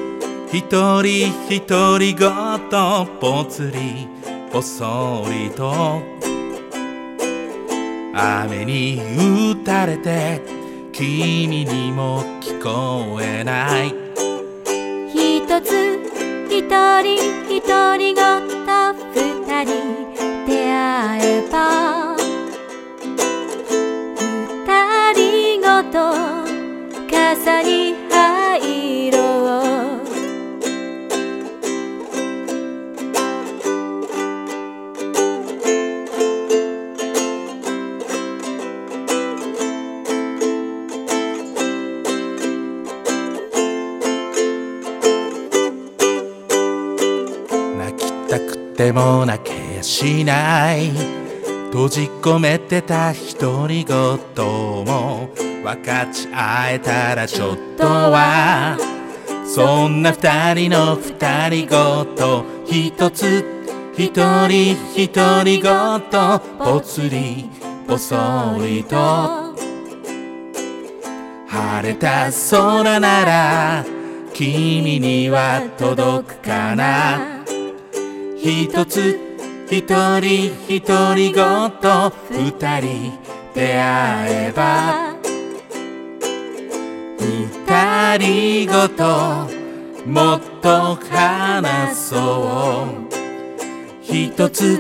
[0.52, 0.64] 一
[1.04, 4.17] 人一人ごとぽつり
[4.52, 6.02] ぽそりと。
[8.14, 9.00] 雨に
[9.54, 10.42] 打たれて
[10.92, 13.94] 君にも聞こえない。
[15.14, 16.00] 一つ
[16.50, 16.62] 一
[17.02, 17.16] 人
[17.48, 17.62] 一
[17.98, 18.22] 人ご
[18.66, 19.68] と二人
[20.48, 21.56] 出会えば
[24.66, 24.68] 二
[25.14, 25.96] 人ごと
[27.10, 27.77] 傘に
[48.88, 50.92] たくても泣けやしない。
[51.72, 53.96] 閉じ込めてた独り言
[54.86, 58.78] も分かち合えたらちょっとは
[59.46, 63.44] そんな二人の二人ごと一つ
[63.98, 64.12] 一
[64.48, 65.12] 人一
[65.44, 67.50] 人ごとぽつり
[67.86, 68.16] ぽそ
[68.62, 69.54] りと
[71.48, 73.86] 晴れた空なら
[74.34, 77.37] 君には届くかな。
[78.40, 79.20] 一つ
[79.70, 79.82] 一
[80.20, 80.80] 人一
[81.16, 83.14] 人ごと二人
[83.54, 85.16] 出会えば
[87.68, 89.50] 二人ごと
[90.06, 93.08] もっと話そう。
[94.02, 94.80] 一つ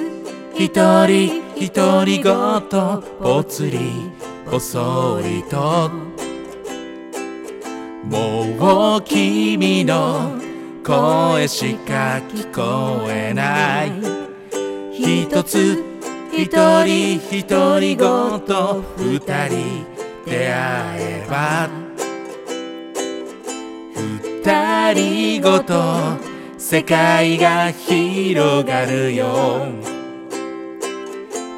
[0.55, 0.69] 一
[1.05, 4.11] 人一人ごとぽつり
[4.49, 5.91] ぽそりと。
[8.05, 10.46] もう君の
[10.87, 13.91] 声しか聞こえない。
[14.93, 15.83] 一つ
[16.31, 16.45] 一
[16.85, 17.43] 人一
[17.77, 19.19] 人ごと二
[19.49, 19.85] 人
[20.25, 21.67] 出会えば
[24.45, 25.73] 二人ごと
[26.57, 29.65] 世界が広がるよ。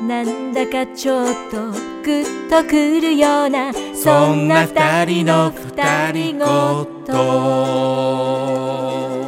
[0.08, 1.70] なんだかちょっと
[2.04, 9.19] グッとくるようなそんな二人の二人ごと。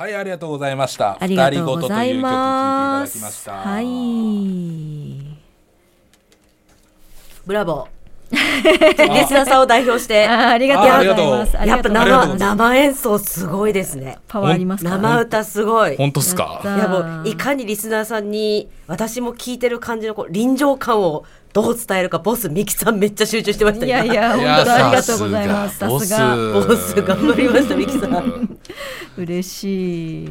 [0.00, 1.18] はいありがとうございました。
[1.20, 3.16] ありがとうございます。
[3.16, 3.52] だきました。
[3.52, 3.84] はい。
[7.44, 8.00] ブラボー。
[8.32, 10.26] リスナーさんを代表して。
[10.26, 11.58] あありがとうございます。
[11.58, 14.18] あやっぱ生生演奏すごいですね。
[14.26, 14.88] パワーありますか？
[14.88, 15.98] 生歌すごい。
[15.98, 16.62] 本当っすやか？
[16.64, 25.78] いやもういかにリスナーさんに私も聞いてる感じのこう臨場感をどう伝えるかボスミキさんめっちゃ集中してましたいやいや、いや本当ありがとうございます。
[25.78, 26.34] さすが。
[26.34, 28.58] 今ボス頑張りましたミキさん
[29.18, 30.30] 嬉しい。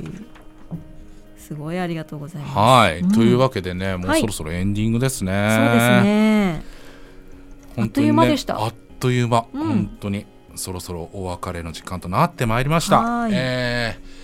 [1.38, 2.58] すごいありがとうございます。
[2.58, 6.64] はい、うんというわけでねもうはいそろそろエンディングですね、そうですね。
[7.76, 14.20] 本当にねあっという間でしたあっという間、うん本当にそろそろお別れの時間となってまいりましたはいえー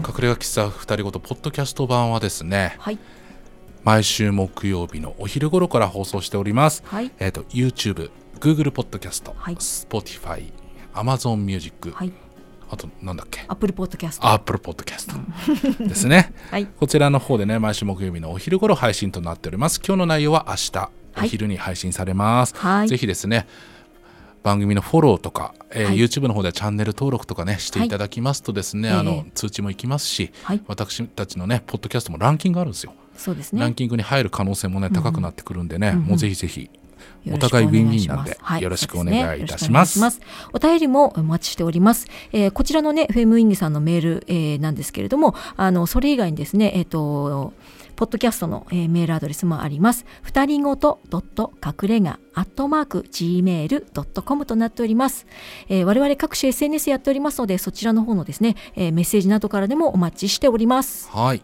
[0.00, 2.98] 隠れ家喫茶二人ごとポッドキャスト版はですねはい。
[3.84, 7.10] 毎週木曜日のお昼頃から放送しておりますはい。
[7.18, 10.52] えっ、と YouTube、Google ポッドキャスト、はい Spotify、
[10.94, 12.12] Amazon Music、はい。
[12.70, 13.40] あとなんだっけ？
[13.48, 14.28] アップルポッドキャスト。
[14.30, 15.06] Apple ポッドキャス
[15.78, 16.66] トですねはい。
[16.66, 23.48] こちらの方でね毎週木曜日のお昼頃配信となっております今日の内容は明日お昼に配信されます、はいぜひですね
[24.42, 25.96] 番組のフォローとか、えーはい。
[25.96, 30.62] YouTube の方でチャンネル登録とかねしていただきますとですね、あのはいええ通知も行きますし、はい。
[30.66, 33.60] 私たちのねポッドキャストもランキングあるんですよ、そうですね。
[33.60, 36.04] ランキングに入る可能性もね高くなってくるんでね、うんうん。
[36.04, 36.70] もうぜひぜひ
[37.30, 39.98] お互いウィンウィンなんではいよろしくお願いいたします。
[39.98, 40.50] よろしくお願いします。
[40.52, 42.06] お便りもお待ちしております。
[42.32, 47.52] えーこちらのね、フェムウィングさんのメール、えーなんですけれども、あの、それ以外にですね、えっ、と、
[48.00, 50.06] ポッドキャストの、えーメールアドレスもあります。
[50.22, 55.26] 二人ごと隠れ家アットマーク gmail.com となっております、
[55.68, 61.10] えー我々各種 SNS やっておりますので、そちらの方のですね、えーメッセージなどからでもお待ちしております。
[61.10, 61.42] はい。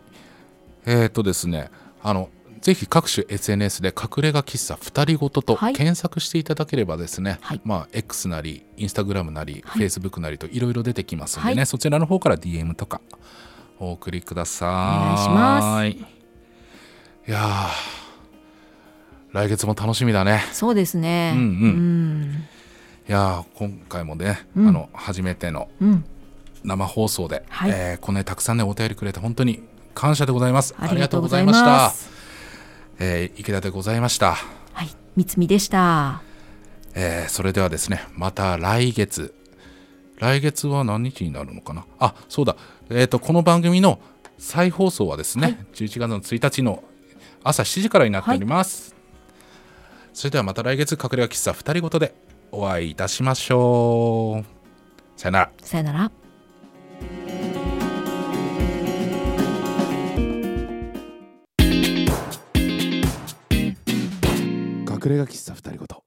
[0.86, 1.70] えっ、とですね
[2.02, 2.30] あの
[2.62, 5.74] ぜひ各種 SNS で隠れ家喫茶二人ごととはい。
[5.74, 7.60] 検索していただければですね、はい。
[7.64, 9.86] まあ X なりインスタグラムなり、はい。
[9.86, 11.66] Facebook なりといろいろ出てきますんでね、はい。
[11.66, 13.02] そちらの方から DM とか
[13.78, 14.68] お送りください。
[14.70, 16.15] お願いします
[17.28, 17.68] いやー
[19.32, 20.42] 来月も楽しみだね。
[20.52, 21.32] そうですね。
[21.36, 22.44] うんうんうん
[23.08, 26.04] いやー今回もね、うんあの初めてのうん
[26.64, 29.62] 生放送で、はいえーこんなにたくさんねお便りくれて本当に
[29.94, 30.74] 感謝でございます。
[30.78, 31.62] ありがとうございましす。
[31.64, 33.04] た。
[33.04, 34.34] えー池田でございました。
[34.72, 36.22] はい、三つみでした。
[36.94, 39.34] えーそれではですねまた来月
[40.18, 41.84] 来月は何日になるのかな？
[41.98, 42.56] あそうだ
[42.88, 43.98] えっ、とこの番組の
[44.38, 46.82] 再放送はですね、はい11月の1日の
[47.48, 48.96] 朝7時からになっております、
[50.12, 52.12] それではまた来月隠れ家喫茶2人ごとで
[52.50, 54.46] お会いいたしましょう。
[55.16, 55.52] さよなら。
[55.62, 56.10] さよなら。
[64.88, 66.05] 隠れ家喫茶二人ごと